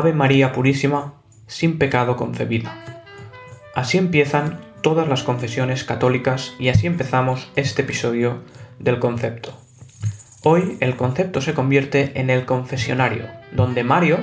Ave 0.00 0.14
María 0.14 0.52
Purísima, 0.52 1.12
sin 1.46 1.76
pecado 1.76 2.16
concebida. 2.16 2.74
Así 3.74 3.98
empiezan 3.98 4.58
todas 4.80 5.06
las 5.06 5.22
confesiones 5.24 5.84
católicas 5.84 6.54
y 6.58 6.70
así 6.70 6.86
empezamos 6.86 7.50
este 7.54 7.82
episodio 7.82 8.38
del 8.78 8.98
concepto. 8.98 9.52
Hoy 10.42 10.78
el 10.80 10.96
concepto 10.96 11.42
se 11.42 11.52
convierte 11.52 12.18
en 12.18 12.30
el 12.30 12.46
confesionario, 12.46 13.26
donde 13.52 13.84
Mario 13.84 14.20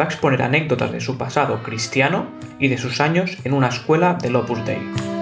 va 0.00 0.04
a 0.04 0.08
exponer 0.08 0.40
anécdotas 0.40 0.92
de 0.92 1.02
su 1.02 1.18
pasado 1.18 1.62
cristiano 1.62 2.28
y 2.58 2.68
de 2.68 2.78
sus 2.78 3.02
años 3.02 3.36
en 3.44 3.52
una 3.52 3.68
escuela 3.68 4.14
del 4.14 4.34
Opus 4.34 4.64
Dei. 4.64 5.17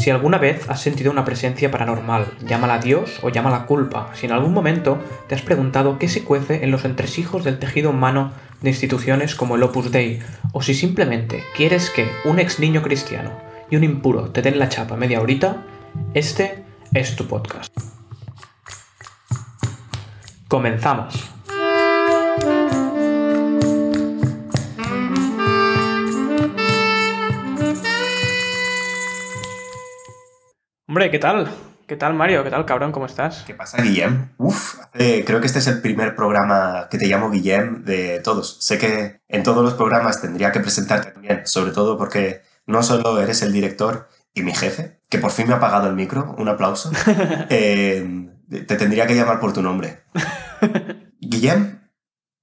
Si 0.00 0.08
alguna 0.08 0.38
vez 0.38 0.70
has 0.70 0.80
sentido 0.80 1.12
una 1.12 1.26
presencia 1.26 1.70
paranormal, 1.70 2.32
llámala 2.46 2.78
Dios 2.78 3.20
o 3.22 3.28
llámala 3.28 3.66
culpa, 3.66 4.10
si 4.14 4.24
en 4.24 4.32
algún 4.32 4.54
momento 4.54 4.98
te 5.28 5.34
has 5.34 5.42
preguntado 5.42 5.98
qué 5.98 6.08
se 6.08 6.24
cuece 6.24 6.64
en 6.64 6.70
los 6.70 6.86
entresijos 6.86 7.44
del 7.44 7.58
tejido 7.58 7.90
humano 7.90 8.32
de 8.62 8.70
instituciones 8.70 9.34
como 9.34 9.56
el 9.56 9.62
Opus 9.62 9.92
Dei, 9.92 10.20
o 10.52 10.62
si 10.62 10.72
simplemente 10.72 11.44
quieres 11.54 11.90
que 11.90 12.08
un 12.24 12.38
ex 12.38 12.60
niño 12.60 12.80
cristiano 12.80 13.30
y 13.68 13.76
un 13.76 13.84
impuro 13.84 14.30
te 14.30 14.40
den 14.40 14.58
la 14.58 14.70
chapa 14.70 14.96
media 14.96 15.20
horita, 15.20 15.66
este 16.14 16.64
es 16.94 17.14
tu 17.14 17.26
podcast. 17.26 17.70
Comenzamos. 20.48 21.39
Hombre, 30.90 31.08
¿qué 31.08 31.20
tal? 31.20 31.48
¿Qué 31.86 31.94
tal, 31.94 32.14
Mario? 32.14 32.42
¿Qué 32.42 32.50
tal, 32.50 32.66
cabrón? 32.66 32.90
¿Cómo 32.90 33.06
estás? 33.06 33.44
¿Qué 33.46 33.54
pasa, 33.54 33.80
Guillem? 33.80 34.30
Uf, 34.38 34.74
creo 34.92 35.40
que 35.40 35.46
este 35.46 35.60
es 35.60 35.68
el 35.68 35.80
primer 35.80 36.16
programa 36.16 36.88
que 36.90 36.98
te 36.98 37.06
llamo 37.06 37.30
Guillem 37.30 37.84
de 37.84 38.18
todos. 38.18 38.56
Sé 38.58 38.76
que 38.76 39.20
en 39.28 39.44
todos 39.44 39.62
los 39.62 39.74
programas 39.74 40.20
tendría 40.20 40.50
que 40.50 40.58
presentarte 40.58 41.12
también, 41.12 41.46
sobre 41.46 41.70
todo 41.70 41.96
porque 41.96 42.42
no 42.66 42.82
solo 42.82 43.20
eres 43.20 43.40
el 43.42 43.52
director 43.52 44.08
y 44.34 44.42
mi 44.42 44.52
jefe, 44.52 44.98
que 45.08 45.18
por 45.18 45.30
fin 45.30 45.46
me 45.46 45.54
ha 45.54 45.60
pagado 45.60 45.88
el 45.88 45.94
micro, 45.94 46.34
un 46.36 46.48
aplauso, 46.48 46.90
eh, 47.50 48.28
te 48.48 48.74
tendría 48.74 49.06
que 49.06 49.14
llamar 49.14 49.38
por 49.38 49.52
tu 49.52 49.62
nombre. 49.62 50.00
Guillem, 51.20 51.78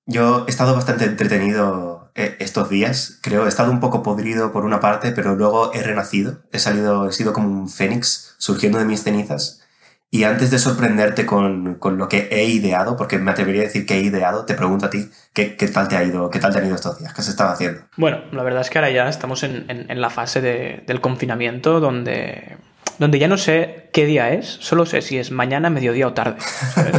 yo 0.06 0.46
he 0.48 0.52
estado 0.52 0.74
bastante 0.74 1.04
entretenido 1.04 1.97
eh, 1.97 1.97
estos 2.18 2.70
días. 2.70 3.20
Creo, 3.22 3.46
he 3.46 3.50
estado 3.50 3.72
un 3.72 3.80
poco 3.80 4.04
podrido 4.04 4.52
por 4.52 4.66
una 4.66 4.80
parte, 4.80 5.12
pero 5.12 5.36
luego 5.36 5.74
he 5.74 5.84
renacido. 5.84 6.44
He 6.52 6.60
salido, 6.60 7.08
he 7.08 7.12
sido 7.12 7.34
como 7.34 7.48
un 7.48 7.70
fénix 7.70 8.36
surgiendo 8.38 8.80
de 8.80 8.86
mis 8.86 9.04
cenizas. 9.04 9.62
Y 10.10 10.24
antes 10.24 10.52
de 10.52 10.60
sorprenderte 10.60 11.26
con, 11.26 11.76
con, 11.76 11.98
lo 11.98 12.08
que 12.08 12.30
he 12.32 12.46
ideado, 12.46 12.96
porque 12.96 13.18
me 13.18 13.32
atrevería 13.32 13.64
a 13.64 13.66
decir 13.66 13.86
que 13.86 13.96
he 13.96 14.02
ideado, 14.02 14.46
te 14.46 14.54
pregunto 14.54 14.86
a 14.86 14.90
ti, 14.90 15.10
¿qué, 15.34 15.58
qué 15.58 15.68
tal 15.68 15.90
te 15.90 15.98
ha 15.98 16.04
ido? 16.04 16.30
¿Qué 16.30 16.40
tal 16.40 16.54
te 16.54 16.60
han 16.60 16.66
ido 16.66 16.76
estos 16.76 16.98
días? 16.98 17.14
¿Qué 17.14 17.22
has 17.22 17.28
estado 17.28 17.52
haciendo? 17.52 17.82
Bueno, 17.98 18.22
la 18.32 18.44
verdad 18.44 18.62
es 18.62 18.70
que 18.70 18.78
ahora 18.78 18.90
ya 18.90 19.10
estamos 19.10 19.44
en, 19.44 19.66
en, 19.70 19.92
en 19.92 20.02
la 20.02 20.10
fase 20.10 20.40
de, 20.40 20.84
del 20.88 21.02
confinamiento 21.02 21.82
donde, 21.82 22.58
donde 23.00 23.20
ya 23.20 23.28
no 23.28 23.38
sé 23.38 23.90
qué 23.92 24.06
día 24.06 24.32
es, 24.32 24.48
solo 24.48 24.86
sé 24.86 25.02
si 25.02 25.18
es 25.18 25.32
mañana, 25.32 25.70
mediodía 25.70 26.08
o 26.08 26.14
tarde. 26.14 26.38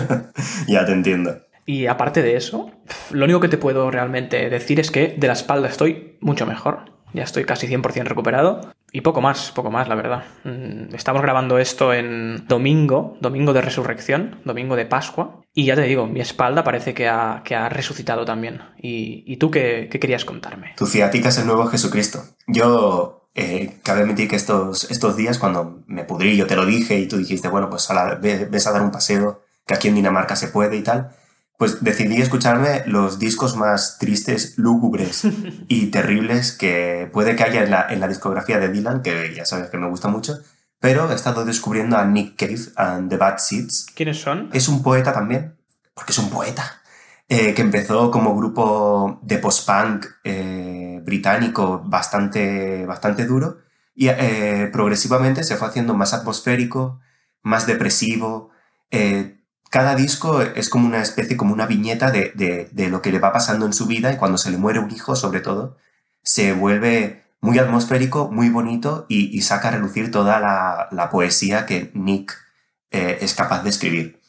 ya 0.69 0.84
te 0.84 0.92
entiendo. 0.92 1.47
Y 1.69 1.86
aparte 1.86 2.22
de 2.22 2.34
eso, 2.34 2.70
lo 3.11 3.27
único 3.27 3.41
que 3.41 3.48
te 3.48 3.58
puedo 3.58 3.91
realmente 3.91 4.48
decir 4.48 4.80
es 4.80 4.91
que 4.91 5.14
de 5.19 5.27
la 5.27 5.34
espalda 5.34 5.69
estoy 5.69 6.16
mucho 6.22 6.47
mejor. 6.47 6.94
Ya 7.12 7.25
estoy 7.25 7.44
casi 7.44 7.66
100% 7.66 8.05
recuperado. 8.05 8.72
Y 8.91 9.02
poco 9.02 9.20
más, 9.20 9.52
poco 9.55 9.70
más, 9.70 9.86
la 9.86 9.94
verdad. 9.94 10.25
Mm, 10.44 10.94
estamos 10.94 11.20
grabando 11.20 11.59
esto 11.59 11.92
en 11.92 12.47
domingo, 12.48 13.19
domingo 13.20 13.53
de 13.53 13.60
resurrección, 13.60 14.41
domingo 14.47 14.76
de 14.76 14.87
Pascua. 14.87 15.42
Y 15.53 15.66
ya 15.66 15.75
te 15.75 15.82
digo, 15.82 16.06
mi 16.06 16.22
espalda 16.22 16.65
parece 16.65 16.94
que 16.94 17.06
ha, 17.06 17.42
que 17.44 17.54
ha 17.54 17.69
resucitado 17.69 18.25
también. 18.25 18.62
¿Y, 18.78 19.25
y 19.26 19.37
tú 19.37 19.50
qué, 19.50 19.88
qué, 19.91 20.00
querías 20.00 20.25
contarme? 20.25 20.72
Tu 20.75 20.87
ciática 20.87 21.28
es 21.28 21.37
el 21.37 21.47
nuevo 21.47 21.66
Jesucristo. 21.66 22.25
Yo, 22.47 23.28
eh, 23.34 23.76
cabe 23.82 24.00
admitir 24.00 24.26
que 24.26 24.37
estos, 24.37 24.91
estos 24.91 25.16
días, 25.19 25.38
cuando 25.38 25.82
me 25.87 26.04
pudrí, 26.04 26.34
yo 26.34 26.47
te 26.47 26.56
lo 26.56 26.65
dije 26.65 26.98
y 26.98 27.06
tú 27.06 27.19
dijiste, 27.19 27.48
bueno, 27.48 27.69
pues 27.69 27.87
ves 28.22 28.66
a 28.66 28.72
dar 28.72 28.81
un 28.81 28.91
paseo, 28.91 29.42
que 29.66 29.75
aquí 29.75 29.88
en 29.88 29.97
Dinamarca 29.97 30.34
se 30.34 30.48
puede 30.48 30.78
y 30.78 30.82
tal 30.82 31.10
pues 31.58 31.84
decidí 31.84 32.22
escucharme 32.22 32.84
los 32.86 33.19
discos 33.19 33.56
más 33.56 33.98
tristes, 33.98 34.56
lúgubres 34.56 35.24
y 35.69 35.86
terribles 35.88 36.52
que 36.52 37.10
puede 37.12 37.36
que 37.36 37.42
haya 37.42 37.64
en 37.64 37.70
la, 37.70 37.86
en 37.91 38.00
la, 38.00 38.08
discografía 38.08 38.58
de 38.58 38.70
Dylan, 38.70 39.02
que 39.02 39.34
ya 39.34 39.44
sabes 39.44 39.68
que 39.68 39.76
me 39.76 39.88
gusta 39.88 40.08
mucho, 40.08 40.38
pero 40.80 41.10
he 41.10 41.14
estado 41.14 41.44
descubriendo 41.44 41.98
a 41.98 42.06
Nick 42.06 42.36
Cave 42.36 42.60
and 42.76 43.10
the 43.10 43.18
Bad 43.18 43.38
Seeds. 43.38 43.86
¿Quiénes 43.94 44.20
son? 44.20 44.48
Es 44.52 44.68
un 44.68 44.82
poeta 44.82 45.12
también, 45.12 45.58
porque 45.92 46.12
es 46.12 46.18
un 46.18 46.30
poeta, 46.30 46.80
eh, 47.28 47.52
que 47.52 47.60
empezó 47.60 48.10
como 48.10 48.34
grupo 48.34 49.18
de 49.22 49.38
post-punk 49.38 50.06
eh, 50.24 51.02
británico 51.04 51.82
bastante, 51.84 52.86
bastante 52.86 53.26
duro 53.26 53.58
y 54.00 54.10
eh, 54.10 54.70
progresivamente 54.72 55.42
se 55.42 55.56
fue 55.56 55.66
haciendo 55.66 55.92
más 55.92 56.14
atmosférico, 56.14 57.00
más 57.42 57.66
depresivo, 57.66 58.50
eh, 58.92 59.38
cada 59.70 59.94
disco 59.94 60.42
es 60.42 60.68
como 60.68 60.86
una 60.86 61.02
especie, 61.02 61.36
como 61.36 61.52
una 61.52 61.66
viñeta 61.66 62.10
de, 62.10 62.32
de, 62.34 62.68
de, 62.72 62.88
lo 62.88 63.02
que 63.02 63.12
le 63.12 63.18
va 63.18 63.32
pasando 63.32 63.66
en 63.66 63.72
su 63.72 63.86
vida 63.86 64.12
y 64.12 64.16
cuando 64.16 64.38
se 64.38 64.50
le 64.50 64.56
muere 64.56 64.78
un 64.78 64.90
hijo, 64.90 65.16
sobre 65.16 65.40
todo, 65.40 65.76
se 66.22 66.52
vuelve 66.52 67.24
muy 67.40 67.58
atmosférico, 67.58 68.30
muy 68.30 68.48
bonito 68.48 69.06
y, 69.08 69.40
saca 69.42 69.68
a 69.68 69.72
relucir 69.72 70.10
toda 70.10 70.40
la, 70.40 70.88
la 70.90 71.10
poesía 71.10 71.66
que 71.66 71.90
Nick 71.94 72.36
eh, 72.90 73.18
es 73.20 73.34
capaz 73.34 73.62
de 73.62 73.70
escribir. 73.70 74.20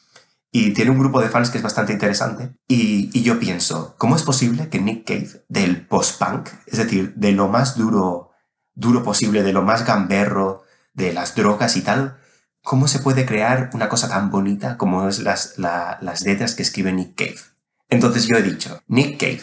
Y 0.52 0.72
tiene 0.72 0.90
un 0.90 0.98
grupo 0.98 1.20
de 1.20 1.28
fans 1.28 1.50
que 1.50 1.58
es 1.58 1.64
bastante 1.64 1.92
interesante. 1.92 2.50
Y, 2.66 3.10
y 3.16 3.22
yo 3.22 3.38
pienso, 3.38 3.94
¿cómo 3.98 4.16
es 4.16 4.22
posible 4.22 4.68
que 4.68 4.80
Nick 4.80 5.06
Cave, 5.06 5.44
del 5.48 5.86
post-punk, 5.86 6.48
es 6.66 6.78
decir, 6.78 7.14
de 7.14 7.32
lo 7.32 7.48
más 7.48 7.76
duro, 7.76 8.32
duro 8.74 9.02
posible, 9.04 9.42
de 9.42 9.52
lo 9.52 9.62
más 9.62 9.86
gamberro, 9.86 10.64
de 10.92 11.12
las 11.12 11.34
drogas 11.34 11.76
y 11.76 11.82
tal, 11.82 12.18
¿Cómo 12.62 12.88
se 12.88 12.98
puede 12.98 13.24
crear 13.24 13.70
una 13.72 13.88
cosa 13.88 14.08
tan 14.08 14.30
bonita 14.30 14.76
como 14.76 15.08
es 15.08 15.20
las, 15.20 15.58
la, 15.58 15.98
las 16.02 16.22
letras 16.22 16.54
que 16.54 16.62
escribe 16.62 16.92
Nick 16.92 17.14
Cave? 17.16 17.40
Entonces 17.88 18.26
yo 18.26 18.36
he 18.36 18.42
dicho, 18.42 18.82
Nick 18.86 19.18
Cave, 19.18 19.42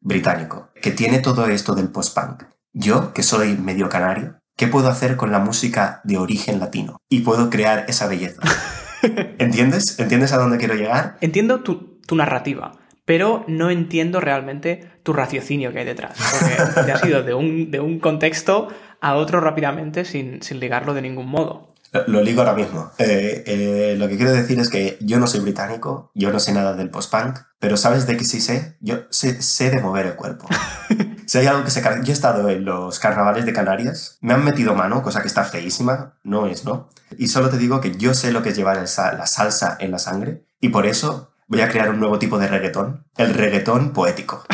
británico, 0.00 0.70
que 0.82 0.90
tiene 0.90 1.20
todo 1.20 1.46
esto 1.46 1.74
del 1.74 1.88
post-punk. 1.88 2.44
Yo, 2.72 3.14
que 3.14 3.22
soy 3.22 3.56
medio 3.56 3.88
canario, 3.88 4.38
¿qué 4.56 4.66
puedo 4.66 4.88
hacer 4.88 5.16
con 5.16 5.32
la 5.32 5.38
música 5.38 6.00
de 6.04 6.18
origen 6.18 6.60
latino? 6.60 6.98
Y 7.08 7.20
puedo 7.20 7.48
crear 7.50 7.86
esa 7.88 8.06
belleza. 8.06 8.42
¿Entiendes? 9.38 9.98
¿Entiendes 9.98 10.32
a 10.32 10.38
dónde 10.38 10.58
quiero 10.58 10.74
llegar? 10.74 11.16
Entiendo 11.20 11.60
tu, 11.60 12.00
tu 12.06 12.16
narrativa, 12.16 12.72
pero 13.04 13.44
no 13.48 13.70
entiendo 13.70 14.20
realmente 14.20 14.90
tu 15.02 15.12
raciocinio 15.12 15.72
que 15.72 15.78
hay 15.78 15.84
detrás. 15.86 16.18
Porque 16.18 16.82
te 16.84 16.92
has 16.92 17.04
ido 17.06 17.22
de 17.22 17.32
un, 17.32 17.70
de 17.70 17.80
un 17.80 18.00
contexto 18.00 18.68
a 19.00 19.14
otro 19.14 19.40
rápidamente 19.40 20.04
sin, 20.04 20.42
sin 20.42 20.60
ligarlo 20.60 20.92
de 20.92 21.02
ningún 21.02 21.28
modo. 21.28 21.74
Lo 22.06 22.22
ligo 22.22 22.40
ahora 22.40 22.54
mismo. 22.54 22.90
Eh, 22.98 23.44
eh, 23.46 23.96
lo 23.98 24.08
que 24.08 24.16
quiero 24.16 24.32
decir 24.32 24.58
es 24.60 24.68
que 24.68 24.98
yo 25.00 25.18
no 25.18 25.26
soy 25.26 25.40
británico, 25.40 26.10
yo 26.14 26.30
no 26.30 26.40
sé 26.40 26.52
nada 26.52 26.74
del 26.74 26.90
post-punk, 26.90 27.38
pero 27.58 27.76
¿sabes 27.76 28.06
de 28.06 28.16
qué 28.16 28.24
sí 28.24 28.40
sé? 28.40 28.76
Yo 28.80 29.00
sé, 29.10 29.40
sé 29.42 29.70
de 29.70 29.80
mover 29.80 30.06
el 30.06 30.14
cuerpo. 30.14 30.48
si 31.26 31.38
hay 31.38 31.46
algo 31.46 31.64
que 31.64 31.70
se... 31.70 31.82
Yo 31.82 31.90
he 32.08 32.12
estado 32.12 32.48
en 32.48 32.64
los 32.64 32.98
carnavales 32.98 33.46
de 33.46 33.52
Canarias, 33.52 34.18
me 34.20 34.34
han 34.34 34.44
metido 34.44 34.74
mano, 34.74 35.02
cosa 35.02 35.20
que 35.20 35.28
está 35.28 35.44
feísima, 35.44 36.14
no 36.22 36.46
es, 36.46 36.64
¿no? 36.64 36.88
Y 37.18 37.28
solo 37.28 37.50
te 37.50 37.58
digo 37.58 37.80
que 37.80 37.96
yo 37.96 38.14
sé 38.14 38.32
lo 38.32 38.42
que 38.42 38.50
es 38.50 38.56
llevar 38.56 38.76
la 38.76 39.26
salsa 39.26 39.76
en 39.80 39.90
la 39.90 39.98
sangre 39.98 40.44
y 40.60 40.70
por 40.70 40.86
eso 40.86 41.30
voy 41.48 41.60
a 41.60 41.68
crear 41.68 41.90
un 41.90 42.00
nuevo 42.00 42.18
tipo 42.18 42.38
de 42.38 42.48
reggaetón, 42.48 43.04
el 43.16 43.34
reggaetón 43.34 43.92
poético. 43.92 44.44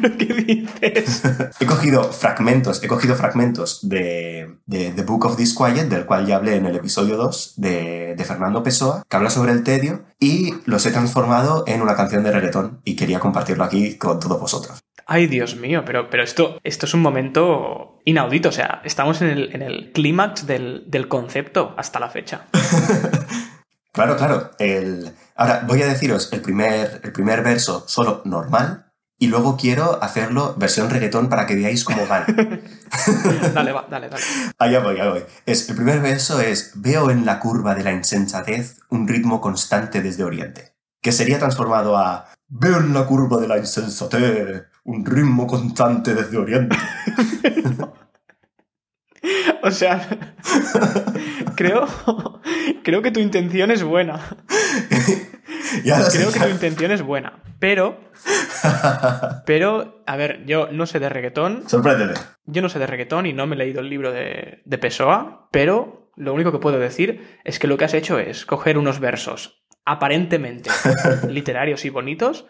¿Pero 0.00 0.16
qué 0.16 0.26
dices? 0.26 1.22
he 1.60 1.66
cogido 1.66 2.12
fragmentos, 2.12 2.82
he 2.82 2.88
cogido 2.88 3.14
fragmentos 3.14 3.88
de, 3.88 4.56
de, 4.66 4.90
The 4.92 5.02
Book 5.02 5.26
of 5.26 5.36
Disquiet, 5.36 5.88
del 5.88 6.06
cual 6.06 6.26
ya 6.26 6.36
hablé 6.36 6.56
en 6.56 6.66
el 6.66 6.76
episodio 6.76 7.16
2 7.16 7.54
de, 7.56 8.14
de, 8.16 8.24
Fernando 8.24 8.62
Pessoa, 8.62 9.02
que 9.08 9.16
habla 9.16 9.30
sobre 9.30 9.52
el 9.52 9.62
tedio, 9.62 10.04
y 10.18 10.54
los 10.66 10.86
he 10.86 10.90
transformado 10.90 11.64
en 11.66 11.82
una 11.82 11.96
canción 11.96 12.24
de 12.24 12.32
reggaetón 12.32 12.80
y 12.84 12.96
quería 12.96 13.20
compartirlo 13.20 13.64
aquí 13.64 13.96
con 13.96 14.20
todos 14.20 14.40
vosotros. 14.40 14.80
Ay, 15.06 15.26
Dios 15.26 15.56
mío, 15.56 15.82
pero, 15.84 16.08
pero 16.08 16.22
esto, 16.22 16.58
esto 16.64 16.86
es 16.86 16.94
un 16.94 17.02
momento 17.02 18.00
inaudito, 18.04 18.48
o 18.48 18.52
sea, 18.52 18.80
estamos 18.84 19.20
en 19.20 19.28
el, 19.28 19.54
en 19.54 19.62
el 19.62 19.92
clímax 19.92 20.46
del, 20.46 20.84
del 20.86 21.08
concepto 21.08 21.74
hasta 21.76 22.00
la 22.00 22.08
fecha. 22.08 22.46
claro, 23.92 24.16
claro. 24.16 24.50
El... 24.58 25.12
Ahora 25.36 25.64
voy 25.66 25.82
a 25.82 25.86
deciros 25.86 26.32
el 26.32 26.40
primer, 26.40 27.00
el 27.02 27.12
primer 27.12 27.42
verso 27.42 27.84
solo 27.86 28.22
normal 28.24 28.83
y 29.18 29.28
luego 29.28 29.56
quiero 29.56 30.02
hacerlo 30.02 30.54
versión 30.58 30.90
reggaetón 30.90 31.28
para 31.28 31.46
que 31.46 31.54
veáis 31.54 31.84
cómo 31.84 32.06
van. 32.06 32.24
dale, 33.54 33.72
va, 33.72 33.86
dale, 33.88 34.08
dale. 34.08 34.22
Allá 34.58 34.80
voy, 34.80 35.00
allá 35.00 35.10
voy. 35.10 35.22
Es, 35.46 35.68
el 35.68 35.76
primer 35.76 36.00
verso 36.00 36.40
es, 36.40 36.72
veo 36.74 37.10
en 37.10 37.24
la 37.24 37.38
curva 37.38 37.74
de 37.74 37.84
la 37.84 37.92
insensatez 37.92 38.80
un 38.90 39.06
ritmo 39.06 39.40
constante 39.40 40.02
desde 40.02 40.24
Oriente, 40.24 40.74
que 41.00 41.12
sería 41.12 41.38
transformado 41.38 41.96
a, 41.96 42.26
veo 42.48 42.78
en 42.78 42.92
la 42.92 43.06
curva 43.06 43.40
de 43.40 43.48
la 43.48 43.58
insensatez 43.58 44.64
un 44.84 45.04
ritmo 45.04 45.46
constante 45.46 46.14
desde 46.14 46.36
Oriente. 46.36 46.76
o 49.62 49.70
sea, 49.70 50.06
creo, 51.56 51.88
creo 52.82 53.02
que 53.02 53.10
tu 53.10 53.20
intención 53.20 53.70
es 53.70 53.82
buena. 53.82 54.20
Creo 55.84 56.32
que 56.32 56.40
tu 56.40 56.48
intención 56.48 56.90
es 56.90 57.02
buena, 57.02 57.42
pero. 57.58 58.00
Pero, 59.44 60.02
a 60.06 60.16
ver, 60.16 60.44
yo 60.46 60.68
no 60.72 60.86
sé 60.86 60.98
de 60.98 61.08
reggaetón. 61.08 61.64
Sorpréndete. 61.68 62.18
Yo 62.46 62.62
no 62.62 62.68
sé 62.68 62.78
de 62.78 62.86
reggaetón 62.86 63.26
y 63.26 63.32
no 63.32 63.46
me 63.46 63.54
he 63.54 63.58
leído 63.58 63.80
el 63.80 63.90
libro 63.90 64.12
de, 64.12 64.62
de 64.64 64.78
Pessoa, 64.78 65.48
pero 65.50 66.10
lo 66.16 66.32
único 66.32 66.52
que 66.52 66.58
puedo 66.58 66.78
decir 66.78 67.38
es 67.44 67.58
que 67.58 67.66
lo 67.66 67.76
que 67.76 67.84
has 67.84 67.94
hecho 67.94 68.18
es 68.18 68.46
coger 68.46 68.78
unos 68.78 69.00
versos 69.00 69.64
aparentemente 69.84 70.70
literarios 71.28 71.84
y 71.84 71.90
bonitos 71.90 72.46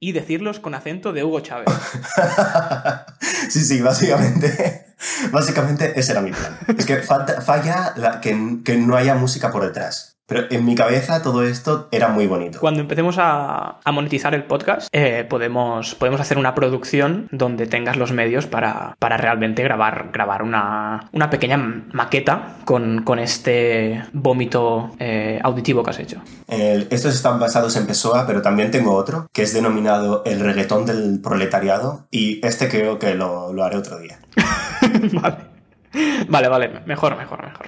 y 0.00 0.12
decirlos 0.12 0.60
con 0.60 0.74
acento 0.74 1.12
de 1.12 1.24
Hugo 1.24 1.40
Chávez. 1.40 1.66
sí, 3.50 3.64
sí, 3.64 3.80
básicamente. 3.80 4.86
Básicamente 5.32 5.98
ese 5.98 6.12
era 6.12 6.20
mi 6.20 6.30
plan. 6.30 6.56
Es 6.76 6.86
que 6.86 6.98
falla 6.98 7.94
que, 8.22 8.58
que 8.64 8.76
no 8.76 8.96
haya 8.96 9.14
música 9.16 9.50
por 9.50 9.64
detrás. 9.64 10.17
Pero 10.28 10.44
en 10.50 10.66
mi 10.66 10.74
cabeza 10.74 11.22
todo 11.22 11.42
esto 11.42 11.88
era 11.90 12.08
muy 12.08 12.26
bonito. 12.26 12.60
Cuando 12.60 12.82
empecemos 12.82 13.16
a, 13.18 13.80
monetizar 13.90 14.34
el 14.34 14.44
podcast, 14.44 14.88
eh, 14.92 15.26
podemos, 15.28 15.94
podemos 15.94 16.20
hacer 16.20 16.36
una 16.36 16.54
producción 16.54 17.28
donde 17.32 17.66
tengas 17.66 17.96
los 17.96 18.12
medios 18.12 18.46
para, 18.46 18.94
para 18.98 19.16
realmente 19.16 19.62
grabar, 19.62 20.10
grabar 20.12 20.42
una, 20.42 21.08
una 21.12 21.30
pequeña 21.30 21.56
maqueta 21.92 22.58
con, 22.66 23.04
con 23.04 23.18
este 23.18 24.04
vómito 24.12 24.90
eh, 24.98 25.40
auditivo 25.42 25.82
que 25.82 25.90
has 25.90 25.98
hecho. 25.98 26.20
estos 26.46 27.14
están 27.14 27.40
basados 27.40 27.74
en 27.76 27.86
Pessoa, 27.86 28.26
pero 28.26 28.42
también 28.42 28.70
tengo 28.70 28.94
otro, 28.94 29.28
que 29.32 29.42
es 29.42 29.54
denominado 29.54 30.22
el 30.26 30.40
reggaetón 30.40 30.84
del 30.84 31.20
proletariado, 31.22 32.06
y 32.10 32.44
este 32.46 32.68
creo 32.68 32.98
que 32.98 33.14
lo, 33.14 33.54
lo 33.54 33.64
haré 33.64 33.78
otro 33.78 33.98
día. 33.98 34.18
vale. 35.22 35.36
Vale, 36.28 36.48
vale, 36.48 36.68
mejor, 36.84 37.16
mejor, 37.16 37.42
mejor 37.42 37.66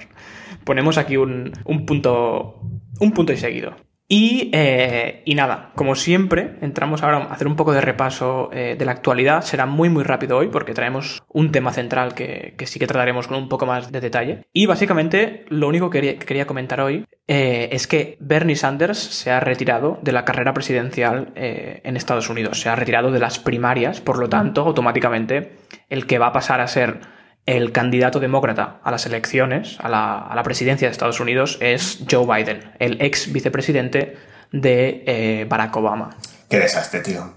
ponemos 0.63 0.97
aquí 0.97 1.17
un, 1.17 1.51
punto, 1.85 2.61
un 2.99 3.11
punto 3.11 3.33
y 3.33 3.37
seguido. 3.37 3.75
Eh, 4.13 5.21
y, 5.25 5.35
nada, 5.35 5.71
como 5.75 5.95
siempre, 5.95 6.57
entramos 6.61 7.01
ahora 7.01 7.17
a 7.17 7.33
hacer 7.33 7.47
un 7.47 7.55
poco 7.55 7.71
de 7.71 7.79
repaso 7.79 8.49
eh, 8.51 8.75
de 8.77 8.85
la 8.85 8.91
actualidad. 8.91 9.41
Será 9.41 9.65
muy 9.65 9.87
muy 9.87 10.03
rápido 10.03 10.37
hoy 10.37 10.49
porque 10.49 10.73
traemos 10.73 11.23
un 11.29 11.51
tema 11.51 11.71
central 11.71 12.13
que, 12.13 12.55
sí 12.65 12.77
que 12.77 12.87
trataremos 12.87 13.27
con 13.27 13.37
un 13.37 13.47
poco 13.47 13.65
más 13.65 13.89
de 13.89 14.01
detalle. 14.01 14.41
Y 14.51 14.65
básicamente 14.65 15.45
lo 15.47 15.69
único 15.69 15.89
que 15.89 16.17
quería, 16.17 16.45
comentar 16.45 16.81
hoy 16.81 17.05
eh, 17.27 17.69
es 17.71 17.87
que 17.87 18.17
Bernie 18.19 18.57
Sanders 18.57 18.97
se 18.97 19.31
ha 19.31 19.39
retirado 19.39 19.99
de 20.01 20.11
la 20.11 20.25
carrera 20.25 20.53
presidencial 20.53 21.31
en 21.35 21.95
Estados 21.95 22.29
Unidos. 22.29 22.59
Se 22.59 22.67
ha 22.67 22.75
retirado 22.75 23.11
de 23.11 23.19
las 23.19 23.39
primarias, 23.39 24.01
por 24.01 24.19
lo 24.19 24.27
tanto, 24.27 24.61
automáticamente 24.61 25.55
el 25.87 26.05
que 26.05 26.19
va 26.19 26.27
a 26.27 26.33
pasar 26.33 26.59
a 26.59 26.67
ser 26.67 26.99
el 27.45 27.71
candidato 27.71 28.19
demócrata 28.19 28.79
a 28.83 28.91
las 28.91 29.05
elecciones, 29.05 29.77
a 29.79 29.89
la, 29.89 30.43
presidencia 30.43 30.87
de 30.87 30.91
Estados 30.91 31.19
Unidos, 31.19 31.57
es 31.61 32.03
Joe 32.09 32.25
Biden, 32.25 32.71
el 32.79 33.01
ex 33.01 33.31
vicepresidente 33.31 34.17
de 34.51 35.03
eh, 35.05 35.45
Barack 35.49 35.75
Obama. 35.75 36.17
Qué 36.49 36.59
desastre, 36.59 36.99
tío. 36.99 37.33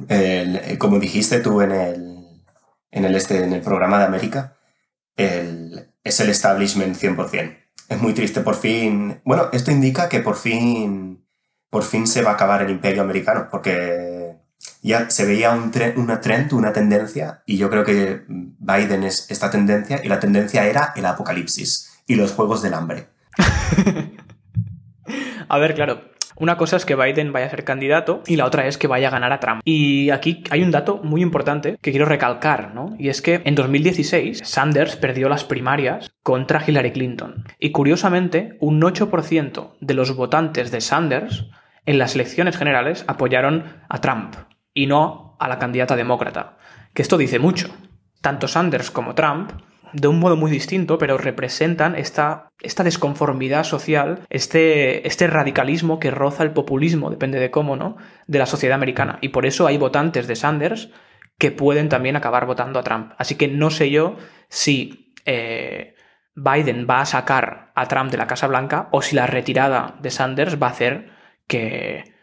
Como 0.78 0.98
dijiste 0.98 1.40
tú 1.40 1.60
en 1.60 1.72
el, 1.72 2.18
en 2.90 3.04
el, 3.04 3.14
este, 3.14 3.44
en 3.44 3.52
el 3.52 3.60
programa 3.60 3.98
de 3.98 4.04
América, 4.04 4.56
es 5.16 6.20
el 6.20 6.28
establishment 6.30 6.96
100%. 6.96 7.56
Es 7.88 8.00
muy 8.00 8.14
triste, 8.14 8.40
por 8.40 8.56
fin... 8.56 9.20
Bueno, 9.24 9.48
esto 9.52 9.70
indica 9.70 10.08
que 10.08 10.20
por 10.20 10.36
fin, 10.36 11.24
por 11.70 11.82
fin 11.82 12.06
se 12.06 12.22
va 12.22 12.32
a 12.32 12.34
acabar 12.34 12.62
el 12.62 12.70
imperio 12.70 13.02
americano, 13.02 13.48
porque 13.50 14.13
ya 14.82 15.10
se 15.10 15.24
veía 15.24 15.52
un 15.52 15.72
una 15.96 16.20
trend, 16.20 16.52
una 16.52 16.72
tendencia, 16.72 17.42
y 17.46 17.56
yo 17.56 17.70
creo 17.70 17.84
que 17.84 18.24
Biden 18.28 19.04
es 19.04 19.30
esta 19.30 19.50
tendencia, 19.50 20.00
y 20.04 20.08
la 20.08 20.20
tendencia 20.20 20.66
era 20.66 20.92
el 20.94 21.06
apocalipsis 21.06 22.02
y 22.06 22.16
los 22.16 22.32
juegos 22.32 22.62
del 22.62 22.74
hambre. 22.74 23.08
a 25.48 25.58
ver, 25.58 25.74
claro. 25.74 26.12
Una 26.36 26.56
cosa 26.56 26.76
es 26.76 26.84
que 26.84 26.96
Biden 26.96 27.32
vaya 27.32 27.46
a 27.46 27.50
ser 27.50 27.62
candidato 27.62 28.22
y 28.26 28.34
la 28.34 28.46
otra 28.46 28.66
es 28.66 28.76
que 28.76 28.88
vaya 28.88 29.06
a 29.06 29.12
ganar 29.12 29.32
a 29.32 29.38
Trump. 29.38 29.60
Y 29.64 30.10
aquí 30.10 30.42
hay 30.50 30.62
un 30.62 30.72
dato 30.72 31.00
muy 31.04 31.22
importante 31.22 31.78
que 31.80 31.92
quiero 31.92 32.06
recalcar, 32.06 32.74
¿no? 32.74 32.96
Y 32.98 33.08
es 33.08 33.22
que 33.22 33.40
en 33.44 33.54
2016 33.54 34.42
Sanders 34.44 34.96
perdió 34.96 35.28
las 35.28 35.44
primarias 35.44 36.10
contra 36.24 36.60
Hillary 36.66 36.90
Clinton. 36.90 37.44
Y 37.60 37.70
curiosamente, 37.70 38.56
un 38.60 38.82
8% 38.82 39.74
de 39.80 39.94
los 39.94 40.16
votantes 40.16 40.72
de 40.72 40.80
Sanders 40.80 41.46
en 41.86 41.98
las 41.98 42.14
elecciones 42.14 42.56
generales 42.56 43.04
apoyaron 43.06 43.64
a 43.88 44.00
Trump 44.00 44.34
y 44.72 44.86
no 44.86 45.36
a 45.38 45.48
la 45.48 45.58
candidata 45.58 45.96
demócrata. 45.96 46.56
Que 46.92 47.02
esto 47.02 47.18
dice 47.18 47.38
mucho. 47.38 47.68
Tanto 48.20 48.48
Sanders 48.48 48.90
como 48.90 49.14
Trump, 49.14 49.52
de 49.92 50.08
un 50.08 50.18
modo 50.18 50.36
muy 50.36 50.50
distinto, 50.50 50.98
pero 50.98 51.18
representan 51.18 51.94
esta, 51.94 52.48
desconformidad 52.58 53.64
social, 53.64 54.20
este, 54.28 55.06
este 55.06 55.26
radicalismo 55.28 55.98
que 55.98 56.10
roza 56.10 56.42
el 56.42 56.50
populismo, 56.50 57.10
depende 57.10 57.38
de 57.38 57.50
cómo, 57.50 57.76
¿no? 57.76 57.96
De 58.26 58.38
la 58.38 58.46
sociedad 58.46 58.74
americana. 58.74 59.18
Y 59.20 59.28
por 59.28 59.46
eso 59.46 59.66
hay 59.66 59.78
votantes 59.78 60.26
de 60.26 60.36
Sanders 60.36 60.90
que 61.38 61.52
pueden 61.52 61.88
también 61.88 62.16
acabar 62.16 62.46
votando 62.46 62.78
a 62.78 62.82
Trump. 62.82 63.12
Así 63.18 63.36
que 63.36 63.48
no 63.48 63.70
sé 63.70 63.90
yo 63.90 64.16
si 64.48 65.14
eh, 65.26 65.94
Biden 66.34 66.86
va 66.88 67.00
a 67.00 67.06
sacar 67.06 67.72
a 67.74 67.86
Trump 67.86 68.10
de 68.10 68.18
la 68.18 68.26
Casa 68.26 68.46
Blanca 68.46 68.88
o 68.90 69.02
si 69.02 69.14
la 69.14 69.26
retirada 69.26 69.96
de 70.00 70.10
Sanders 70.10 70.60
va 70.60 70.68
a 70.68 70.70
hacer 70.70 71.13
que, 71.46 72.14